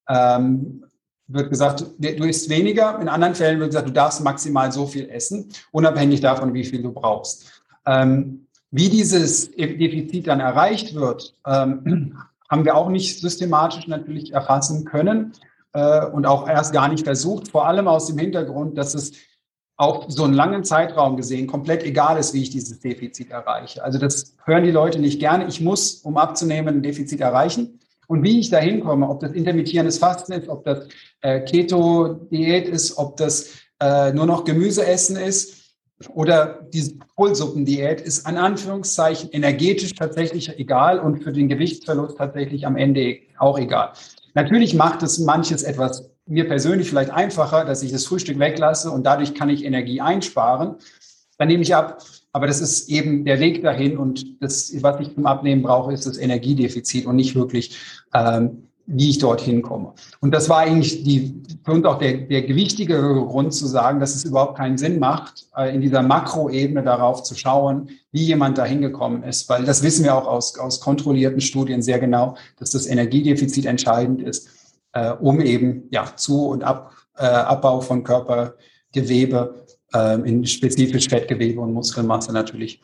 ähm, 0.09 0.85
wird 1.27 1.49
gesagt, 1.49 1.87
du 1.99 2.25
isst 2.25 2.51
weniger, 2.51 3.01
in 3.01 3.09
anderen 3.09 3.35
Fällen 3.35 3.59
wird 3.59 3.71
gesagt, 3.71 3.89
du 3.89 3.93
darfst 3.93 4.23
maximal 4.23 4.71
so 4.71 4.87
viel 4.87 5.09
essen, 5.09 5.49
unabhängig 5.73 6.21
davon, 6.21 6.53
wie 6.53 6.65
viel 6.65 6.83
du 6.83 6.93
brauchst. 6.93 7.63
Ähm, 7.87 8.44
wie 8.75 8.89
dieses 8.89 9.53
Defizit 9.53 10.27
dann 10.27 10.41
erreicht 10.41 10.97
wird, 10.97 11.37
ähm, 11.47 12.19
haben 12.51 12.65
wir 12.65 12.75
auch 12.75 12.89
nicht 12.89 13.21
systematisch 13.21 13.87
natürlich 13.87 14.33
erfassen 14.33 14.85
können 14.85 15.33
äh, 15.75 16.05
und 16.07 16.27
auch 16.27 16.49
erst 16.49 16.73
gar 16.73 16.89
nicht 16.89 17.05
versucht, 17.05 17.49
vor 17.49 17.69
allem 17.69 17.87
aus 17.87 18.09
dem 18.09 18.19
Hintergrund, 18.19 18.77
dass 18.77 18.95
es 18.95 19.13
auf 19.77 20.07
so 20.09 20.25
einen 20.25 20.35
langen 20.35 20.65
Zeitraum 20.65 21.17
gesehen 21.17 21.47
komplett 21.47 21.85
egal 21.85 22.19
ist, 22.19 22.35
wie 22.35 22.43
ich 22.43 22.51
dieses 22.51 22.81
Defizit 22.81 23.31
erreiche. 23.31 23.83
Also 23.83 24.01
das 24.01 24.35
hören 24.45 24.65
die 24.65 24.73
Leute 24.73 24.99
nicht 24.99 25.21
gerne. 25.21 25.47
Ich 25.47 25.61
muss, 25.61 25.95
um 26.03 26.17
abzunehmen, 26.17 26.77
ein 26.77 26.83
Defizit 26.83 27.21
erreichen. 27.21 27.79
Und 28.09 28.25
wie 28.25 28.41
ich 28.41 28.51
da 28.51 28.59
hinkomme, 28.59 29.09
ob 29.09 29.21
das 29.21 29.33
intermittierendes 29.33 29.99
Fasten 29.99 30.33
ist, 30.33 30.49
ob 30.49 30.65
das 30.65 30.89
äh, 31.21 31.41
Keto-Diät 31.41 32.69
ist, 32.69 32.99
ob 32.99 33.17
das 33.19 33.51
äh, 33.81 34.13
nur 34.13 34.27
noch 34.27 34.45
Gemüse 34.45 34.85
essen 34.85 35.17
ist 35.17 35.64
oder 36.11 36.67
die 36.73 36.99
Kohlsuppendiät, 37.17 38.01
ist 38.01 38.27
an 38.27 38.37
Anführungszeichen 38.37 39.31
energetisch 39.31 39.95
tatsächlich 39.95 40.59
egal 40.59 40.99
und 40.99 41.23
für 41.23 41.33
den 41.33 41.49
Gewichtsverlust 41.49 42.19
tatsächlich 42.19 42.67
am 42.67 42.77
Ende 42.77 43.19
auch 43.39 43.59
egal. 43.59 43.93
Natürlich 44.35 44.75
macht 44.75 45.03
es 45.03 45.19
manches 45.19 45.63
etwas 45.63 46.11
mir 46.27 46.49
persönlich 46.49 46.89
vielleicht 46.89 47.11
einfacher, 47.11 47.65
dass 47.65 47.83
ich 47.83 47.93
das 47.93 48.07
Frühstück 48.07 48.39
weglasse 48.39 48.91
und 48.91 49.05
dadurch 49.05 49.35
kann 49.35 49.51
ich 49.51 49.65
Energie 49.65 50.01
einsparen. 50.01 50.77
Dann 51.39 51.49
nehme 51.49 51.63
ich 51.63 51.75
ab. 51.75 52.03
Aber 52.33 52.49
das 52.49 52.61
ist 52.61 52.89
eben 52.89 53.25
der 53.25 53.39
Weg 53.39 53.63
dahin 53.63 53.97
und 53.97 54.43
das, 54.43 54.73
was 54.83 55.01
ich 55.01 55.15
zum 55.15 55.27
Abnehmen 55.27 55.63
brauche, 55.63 55.93
ist 55.93 56.07
das 56.07 56.19
Energiedefizit 56.19 57.07
und 57.07 57.15
nicht 57.15 57.37
wirklich 57.37 57.79
ähm, 58.13 58.69
wie 58.87 59.11
ich 59.11 59.19
dorthin 59.19 59.63
komme. 59.63 59.93
Und 60.21 60.33
das 60.33 60.49
war 60.49 60.59
eigentlich 60.59 61.05
die, 61.05 61.43
uns 61.67 61.85
auch 61.87 61.99
der, 61.99 62.19
der 62.19 62.43
gewichtigere 62.43 63.15
Grund 63.25 63.55
zu 63.55 63.67
sagen, 63.67 63.99
dass 63.99 64.15
es 64.15 64.25
überhaupt 64.25 64.59
keinen 64.59 64.77
Sinn 64.77 64.99
macht, 64.99 65.47
äh, 65.57 65.75
in 65.75 65.81
dieser 65.81 66.03
Makroebene 66.03 66.83
darauf 66.83 67.23
zu 67.23 67.35
schauen, 67.35 67.89
wie 68.13 68.25
jemand 68.25 68.59
da 68.59 68.65
hingekommen 68.65 69.23
ist. 69.23 69.49
Weil 69.49 69.65
das 69.65 69.83
wissen 69.83 70.05
wir 70.05 70.15
auch 70.15 70.27
aus, 70.27 70.59
aus 70.59 70.81
kontrollierten 70.81 71.41
Studien 71.41 71.83
sehr 71.83 71.99
genau, 71.99 72.37
dass 72.59 72.71
das 72.71 72.87
Energiedefizit 72.87 73.65
entscheidend 73.65 74.21
ist, 74.23 74.49
äh, 74.93 75.13
um 75.13 75.41
eben 75.41 75.85
ja, 75.91 76.05
Zu- 76.17 76.49
und 76.49 76.63
Ab, 76.63 76.93
äh, 77.17 77.25
Abbau 77.25 77.81
von 77.81 78.05
Körpergewebe 78.05 79.65
äh, 79.95 80.21
in 80.29 80.45
spezifisch 80.45 81.09
Fettgewebe 81.09 81.61
und 81.61 81.73
Muskelmasse 81.73 82.33
natürlich 82.33 82.83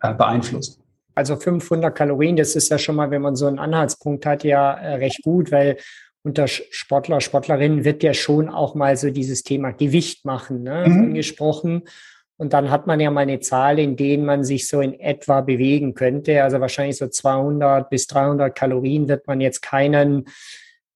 äh, 0.00 0.14
beeinflusst. 0.14 0.79
Also 1.14 1.36
500 1.36 1.94
Kalorien, 1.94 2.36
das 2.36 2.56
ist 2.56 2.70
ja 2.70 2.78
schon 2.78 2.96
mal, 2.96 3.10
wenn 3.10 3.22
man 3.22 3.36
so 3.36 3.46
einen 3.46 3.58
Anhaltspunkt 3.58 4.26
hat, 4.26 4.44
ja 4.44 4.72
äh, 4.74 4.94
recht 4.94 5.22
gut, 5.22 5.50
weil 5.52 5.76
unter 6.22 6.46
Sportler, 6.46 7.20
Sportlerinnen 7.20 7.84
wird 7.84 8.02
ja 8.02 8.14
schon 8.14 8.48
auch 8.48 8.74
mal 8.74 8.96
so 8.96 9.10
dieses 9.10 9.42
Thema 9.42 9.72
Gewicht 9.72 10.24
machen, 10.24 10.62
ne, 10.62 10.84
mhm. 10.86 10.98
angesprochen. 11.04 11.82
Und 12.36 12.52
dann 12.52 12.70
hat 12.70 12.86
man 12.86 13.00
ja 13.00 13.10
mal 13.10 13.20
eine 13.20 13.40
Zahl, 13.40 13.78
in 13.78 13.96
denen 13.96 14.24
man 14.24 14.44
sich 14.44 14.66
so 14.66 14.80
in 14.80 14.98
etwa 14.98 15.42
bewegen 15.42 15.94
könnte. 15.94 16.42
Also 16.42 16.60
wahrscheinlich 16.60 16.96
so 16.96 17.06
200 17.06 17.90
bis 17.90 18.06
300 18.06 18.54
Kalorien 18.54 19.08
wird 19.08 19.26
man 19.26 19.40
jetzt 19.42 19.60
keinen 19.60 20.24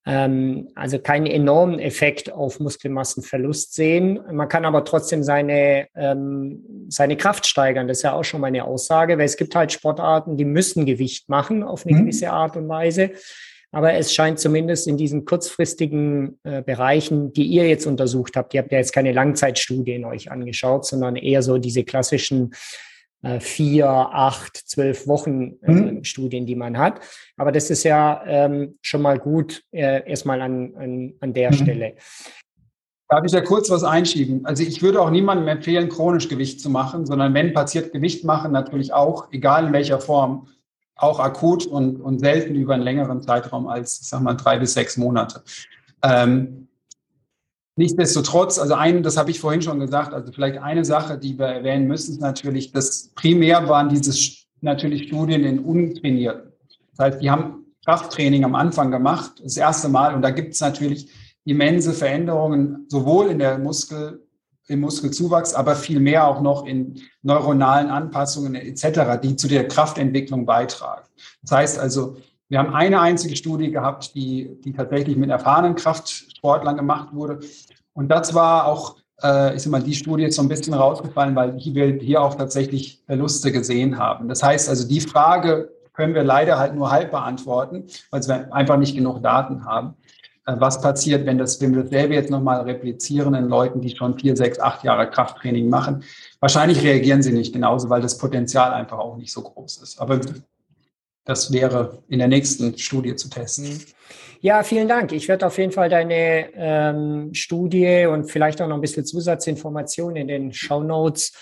ähm, 0.06 0.68
also 0.74 0.98
keinen 0.98 1.26
enormen 1.26 1.78
Effekt 1.78 2.30
auf 2.32 2.60
Muskelmassenverlust 2.60 3.74
sehen. 3.74 4.20
Man 4.30 4.48
kann 4.48 4.64
aber 4.64 4.84
trotzdem 4.84 5.22
seine, 5.22 5.88
ähm, 5.94 6.86
seine 6.88 7.16
Kraft 7.16 7.46
steigern. 7.46 7.88
Das 7.88 7.98
ist 7.98 8.02
ja 8.02 8.12
auch 8.12 8.24
schon 8.24 8.40
meine 8.40 8.64
Aussage, 8.64 9.16
weil 9.16 9.24
es 9.24 9.36
gibt 9.36 9.54
halt 9.54 9.72
Sportarten, 9.72 10.36
die 10.36 10.44
müssen 10.44 10.84
Gewicht 10.84 11.28
machen 11.28 11.62
auf 11.62 11.86
eine 11.86 11.96
mhm. 11.96 12.00
gewisse 12.02 12.30
Art 12.30 12.56
und 12.56 12.68
Weise. 12.68 13.12
Aber 13.72 13.94
es 13.94 14.14
scheint 14.14 14.38
zumindest 14.38 14.86
in 14.86 14.96
diesen 14.96 15.24
kurzfristigen 15.24 16.38
äh, 16.44 16.62
Bereichen, 16.62 17.32
die 17.32 17.46
ihr 17.46 17.66
jetzt 17.68 17.86
untersucht 17.86 18.36
habt, 18.36 18.54
ihr 18.54 18.60
habt 18.60 18.70
ja 18.70 18.78
jetzt 18.78 18.92
keine 18.92 19.12
Langzeitstudien 19.12 20.04
euch 20.04 20.30
angeschaut, 20.30 20.86
sondern 20.86 21.16
eher 21.16 21.42
so 21.42 21.58
diese 21.58 21.82
klassischen 21.82 22.54
vier, 23.40 23.88
acht, 23.88 24.56
zwölf 24.56 25.06
Wochen 25.06 25.58
äh, 25.62 25.72
mhm. 25.72 26.04
Studien, 26.04 26.46
die 26.46 26.56
man 26.56 26.78
hat. 26.78 27.00
Aber 27.37 27.52
das 27.52 27.70
ist 27.70 27.84
ja 27.84 28.22
ähm, 28.26 28.78
schon 28.82 29.02
mal 29.02 29.18
gut 29.18 29.62
äh, 29.72 30.08
erstmal 30.08 30.40
an, 30.42 30.74
an, 30.76 31.14
an 31.20 31.32
der 31.32 31.50
mhm. 31.50 31.56
Stelle. 31.56 31.94
Darf 33.08 33.24
ich 33.24 33.32
da 33.32 33.40
kurz 33.42 33.70
was 33.70 33.84
einschieben? 33.84 34.44
Also 34.46 34.62
ich 34.62 34.82
würde 34.82 35.00
auch 35.00 35.10
niemandem 35.10 35.46
empfehlen, 35.48 35.88
chronisch 35.88 36.28
Gewicht 36.28 36.60
zu 36.60 36.70
machen, 36.70 37.06
sondern 37.06 37.34
wenn 37.34 37.52
passiert 37.52 37.92
Gewicht 37.92 38.24
machen, 38.24 38.52
natürlich 38.52 38.92
auch, 38.92 39.28
egal 39.30 39.66
in 39.66 39.72
welcher 39.72 40.00
Form, 40.00 40.48
auch 40.96 41.20
akut 41.20 41.66
und, 41.66 42.00
und 42.00 42.20
selten 42.20 42.54
über 42.54 42.74
einen 42.74 42.82
längeren 42.82 43.20
Zeitraum 43.20 43.66
als, 43.66 44.00
ich 44.00 44.08
sag 44.08 44.22
mal, 44.22 44.34
drei 44.34 44.58
bis 44.58 44.74
sechs 44.74 44.96
Monate. 44.96 45.42
Ähm, 46.02 46.68
Nichtsdestotrotz, 47.76 48.58
also 48.58 48.74
ein, 48.74 49.02
das 49.02 49.16
habe 49.16 49.30
ich 49.30 49.40
vorhin 49.40 49.62
schon 49.62 49.80
gesagt, 49.80 50.14
also 50.14 50.30
vielleicht 50.30 50.58
eine 50.58 50.84
Sache, 50.84 51.18
die 51.18 51.38
wir 51.38 51.46
erwähnen 51.46 51.88
müssen, 51.88 52.12
ist 52.12 52.20
natürlich, 52.20 52.70
dass 52.70 53.10
primär 53.14 53.68
waren 53.68 53.88
diese 53.88 54.12
natürlich 54.60 55.08
Studien 55.08 55.44
in 55.44 55.58
Untrainierten. 55.58 56.52
Das 56.96 57.06
heißt, 57.06 57.22
die 57.22 57.30
haben 57.30 57.64
Krafttraining 57.84 58.44
am 58.44 58.54
Anfang 58.54 58.90
gemacht, 58.90 59.42
das 59.42 59.56
erste 59.56 59.88
Mal, 59.88 60.14
und 60.14 60.22
da 60.22 60.30
gibt 60.30 60.54
es 60.54 60.60
natürlich 60.60 61.10
immense 61.44 61.92
Veränderungen, 61.92 62.87
sowohl 62.88 63.26
in 63.26 63.38
der 63.38 63.58
Muskel, 63.58 64.22
im 64.68 64.80
Muskelzuwachs, 64.80 65.52
aber 65.52 65.74
viel 65.74 66.00
mehr 66.00 66.26
auch 66.26 66.40
noch 66.40 66.64
in 66.64 67.00
neuronalen 67.22 67.90
Anpassungen 67.90 68.54
etc., 68.54 69.20
die 69.22 69.37
zu 69.37 69.48
der 69.48 69.68
Kraftentwicklung 69.68 70.46
beitragen. 70.46 71.06
Das 71.42 71.50
heißt 71.50 71.78
also, 71.78 72.16
wir 72.54 72.60
haben 72.60 72.72
eine 72.72 73.00
einzige 73.00 73.34
Studie 73.34 73.72
gehabt, 73.72 74.14
die, 74.14 74.60
die 74.64 74.72
tatsächlich 74.72 75.16
mit 75.16 75.28
erfahrenen 75.28 75.74
Kraftsportlern 75.74 76.76
gemacht 76.76 77.08
wurde. 77.12 77.40
Und 77.94 78.12
das 78.12 78.32
war 78.32 78.68
auch, 78.68 78.94
äh, 79.24 79.56
ich 79.56 79.62
sag 79.64 79.72
mal, 79.72 79.82
die 79.82 79.96
Studie 79.96 80.22
ist 80.22 80.36
so 80.36 80.42
ein 80.42 80.46
bisschen 80.46 80.72
rausgefallen, 80.72 81.34
weil 81.34 81.56
wir 81.56 81.86
hier 82.00 82.22
auch 82.22 82.36
tatsächlich 82.36 83.02
Verluste 83.06 83.50
gesehen 83.50 83.98
haben. 83.98 84.28
Das 84.28 84.44
heißt 84.44 84.68
also, 84.68 84.86
die 84.86 85.00
Frage 85.00 85.72
können 85.94 86.14
wir 86.14 86.22
leider 86.22 86.56
halt 86.56 86.76
nur 86.76 86.92
halb 86.92 87.10
beantworten, 87.10 87.86
weil 88.12 88.22
wir 88.22 88.54
einfach 88.54 88.76
nicht 88.76 88.94
genug 88.94 89.20
Daten 89.20 89.64
haben. 89.64 89.94
Äh, 90.46 90.54
was 90.58 90.80
passiert, 90.80 91.26
wenn, 91.26 91.38
das, 91.38 91.60
wenn 91.60 91.74
wir 91.74 91.82
dasselbe 91.82 92.14
jetzt 92.14 92.30
nochmal 92.30 92.60
replizieren 92.60 93.34
in 93.34 93.48
Leuten, 93.48 93.80
die 93.80 93.96
schon 93.96 94.16
vier, 94.16 94.36
sechs, 94.36 94.60
acht 94.60 94.84
Jahre 94.84 95.10
Krafttraining 95.10 95.68
machen? 95.68 96.04
Wahrscheinlich 96.38 96.84
reagieren 96.84 97.20
sie 97.20 97.32
nicht 97.32 97.52
genauso, 97.52 97.90
weil 97.90 98.00
das 98.00 98.16
Potenzial 98.16 98.72
einfach 98.72 98.98
auch 98.98 99.16
nicht 99.16 99.32
so 99.32 99.42
groß 99.42 99.78
ist. 99.78 100.00
Aber 100.00 100.20
das 101.24 101.52
wäre 101.52 102.02
in 102.08 102.18
der 102.18 102.28
nächsten 102.28 102.76
Studie 102.78 103.14
zu 103.16 103.28
testen. 103.28 103.80
Ja, 104.40 104.62
vielen 104.62 104.88
Dank. 104.88 105.12
Ich 105.12 105.28
werde 105.28 105.46
auf 105.46 105.56
jeden 105.56 105.72
Fall 105.72 105.88
deine 105.88 106.52
ähm, 106.54 107.32
Studie 107.32 108.06
und 108.06 108.30
vielleicht 108.30 108.60
auch 108.60 108.68
noch 108.68 108.74
ein 108.74 108.82
bisschen 108.82 109.06
Zusatzinformationen 109.06 110.16
in 110.16 110.28
den 110.28 110.52
Show 110.52 110.82
Notes 110.82 111.32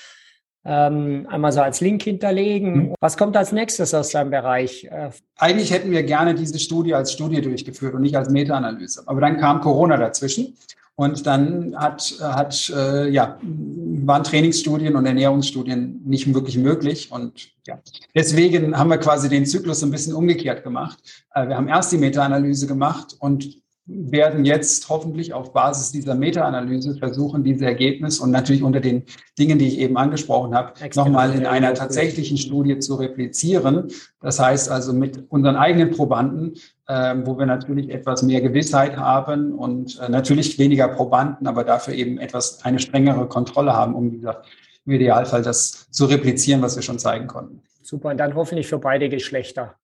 ähm, 0.64 1.26
einmal 1.28 1.50
so 1.50 1.60
als 1.60 1.80
Link 1.80 2.02
hinterlegen. 2.02 2.74
Mhm. 2.74 2.94
Was 3.00 3.16
kommt 3.16 3.36
als 3.36 3.50
nächstes 3.50 3.92
aus 3.94 4.10
deinem 4.10 4.30
Bereich? 4.30 4.84
Äh, 4.84 5.10
Eigentlich 5.36 5.72
hätten 5.72 5.90
wir 5.90 6.04
gerne 6.04 6.34
diese 6.34 6.58
Studie 6.58 6.94
als 6.94 7.12
Studie 7.12 7.40
durchgeführt 7.40 7.94
und 7.94 8.02
nicht 8.02 8.14
als 8.14 8.30
Meta-Analyse. 8.30 9.02
Aber 9.06 9.20
dann 9.20 9.38
kam 9.38 9.60
Corona 9.60 9.96
dazwischen. 9.96 10.56
Und 10.94 11.26
dann 11.26 11.74
hat, 11.76 12.14
hat 12.20 12.70
äh, 12.76 13.08
ja, 13.08 13.38
waren 13.42 14.24
Trainingsstudien 14.24 14.94
und 14.94 15.06
Ernährungsstudien 15.06 16.02
nicht 16.04 16.32
wirklich 16.34 16.58
möglich. 16.58 17.10
Und 17.10 17.50
ja, 17.66 17.80
deswegen 18.14 18.76
haben 18.76 18.90
wir 18.90 18.98
quasi 18.98 19.28
den 19.28 19.46
Zyklus 19.46 19.82
ein 19.82 19.90
bisschen 19.90 20.14
umgekehrt 20.14 20.64
gemacht. 20.64 20.98
Äh, 21.34 21.48
wir 21.48 21.56
haben 21.56 21.68
erst 21.68 21.92
die 21.92 21.98
Meta-Analyse 21.98 22.66
gemacht 22.66 23.16
und 23.18 23.61
werden 23.86 24.44
jetzt 24.44 24.88
hoffentlich 24.88 25.34
auf 25.34 25.52
Basis 25.52 25.90
dieser 25.90 26.14
Meta-Analyse 26.14 26.94
versuchen, 26.96 27.42
diese 27.42 27.66
Ergebnisse 27.66 28.22
und 28.22 28.30
natürlich 28.30 28.62
unter 28.62 28.80
den 28.80 29.02
Dingen, 29.38 29.58
die 29.58 29.66
ich 29.66 29.78
eben 29.78 29.96
angesprochen 29.96 30.54
habe, 30.54 30.72
nochmal 30.94 31.34
in 31.34 31.46
einer 31.46 31.74
tatsächlichen 31.74 32.38
Studie 32.38 32.78
zu 32.78 32.94
replizieren. 32.94 33.88
Das 34.20 34.38
heißt 34.38 34.70
also 34.70 34.92
mit 34.92 35.24
unseren 35.30 35.56
eigenen 35.56 35.90
Probanden, 35.90 36.54
äh, 36.86 37.16
wo 37.24 37.36
wir 37.38 37.46
natürlich 37.46 37.90
etwas 37.90 38.22
mehr 38.22 38.40
Gewissheit 38.40 38.96
haben 38.96 39.52
und 39.52 39.98
äh, 39.98 40.08
natürlich 40.08 40.58
weniger 40.58 40.88
Probanden, 40.88 41.48
aber 41.48 41.64
dafür 41.64 41.94
eben 41.94 42.18
etwas 42.18 42.64
eine 42.64 42.78
strengere 42.78 43.26
Kontrolle 43.26 43.72
haben, 43.72 43.94
um 43.94 44.12
gesagt, 44.12 44.46
im 44.86 44.92
Idealfall 44.92 45.42
das 45.42 45.90
zu 45.90 46.06
replizieren, 46.06 46.62
was 46.62 46.76
wir 46.76 46.82
schon 46.82 46.98
zeigen 46.98 47.26
konnten. 47.26 47.62
Super, 47.82 48.10
und 48.10 48.18
dann 48.18 48.34
hoffentlich 48.34 48.68
für 48.68 48.78
beide 48.78 49.08
Geschlechter. 49.08 49.74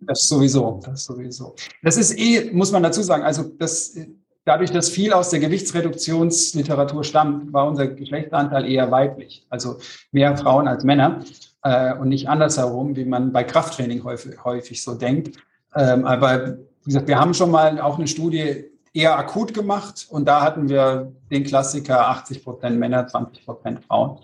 Das 0.00 0.28
sowieso, 0.28 0.80
das 0.84 1.04
sowieso. 1.04 1.54
Das 1.82 1.96
ist 1.96 2.18
eh, 2.18 2.50
muss 2.52 2.72
man 2.72 2.82
dazu 2.82 3.02
sagen, 3.02 3.22
also 3.22 3.44
das, 3.44 3.96
dadurch, 4.44 4.70
dass 4.70 4.90
viel 4.90 5.12
aus 5.12 5.30
der 5.30 5.40
Gewichtsreduktionsliteratur 5.40 7.04
stammt, 7.04 7.52
war 7.52 7.66
unser 7.68 7.86
Geschlechtsanteil 7.86 8.68
eher 8.68 8.90
weiblich. 8.90 9.46
Also 9.48 9.78
mehr 10.10 10.36
Frauen 10.36 10.68
als 10.68 10.84
Männer 10.84 11.24
äh, 11.62 11.94
und 11.94 12.08
nicht 12.08 12.28
andersherum, 12.28 12.96
wie 12.96 13.04
man 13.04 13.32
bei 13.32 13.44
Krafttraining 13.44 14.04
häufig, 14.04 14.44
häufig 14.44 14.82
so 14.82 14.94
denkt. 14.94 15.38
Ähm, 15.74 16.04
aber 16.04 16.58
wie 16.84 16.86
gesagt, 16.86 17.08
wir 17.08 17.18
haben 17.18 17.32
schon 17.32 17.50
mal 17.50 17.80
auch 17.80 17.98
eine 17.98 18.08
Studie 18.08 18.64
eher 18.92 19.16
akut 19.16 19.54
gemacht 19.54 20.06
und 20.10 20.26
da 20.26 20.42
hatten 20.42 20.68
wir 20.68 21.12
den 21.30 21.44
Klassiker 21.44 22.08
80 22.08 22.44
Prozent 22.44 22.78
Männer, 22.78 23.06
20 23.06 23.46
Prozent 23.46 23.84
Frauen. 23.84 24.18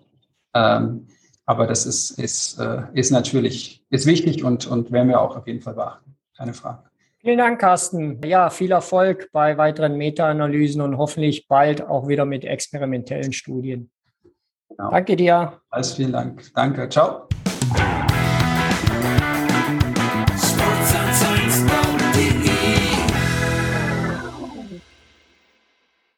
Ähm, 0.54 1.06
aber 1.48 1.66
das 1.66 1.86
ist, 1.86 2.10
ist, 2.10 2.60
äh, 2.60 2.82
ist 2.92 3.10
natürlich 3.10 3.82
ist 3.88 4.04
wichtig 4.04 4.44
und, 4.44 4.66
und 4.66 4.92
werden 4.92 5.08
wir 5.08 5.18
auch 5.18 5.34
auf 5.34 5.46
jeden 5.46 5.62
Fall 5.62 5.72
beachten. 5.72 6.14
Keine 6.36 6.52
Frage. 6.52 6.82
Vielen 7.20 7.38
Dank, 7.38 7.58
Carsten. 7.58 8.20
Ja, 8.22 8.50
viel 8.50 8.70
Erfolg 8.70 9.30
bei 9.32 9.56
weiteren 9.56 9.96
Meta-Analysen 9.96 10.82
und 10.82 10.98
hoffentlich 10.98 11.48
bald 11.48 11.80
auch 11.80 12.06
wieder 12.06 12.26
mit 12.26 12.44
experimentellen 12.44 13.32
Studien. 13.32 13.90
Genau. 14.68 14.90
Danke 14.90 15.16
dir. 15.16 15.54
Alles 15.70 15.94
vielen 15.94 16.12
Dank. 16.12 16.52
Danke. 16.54 16.86
Ciao. 16.90 17.26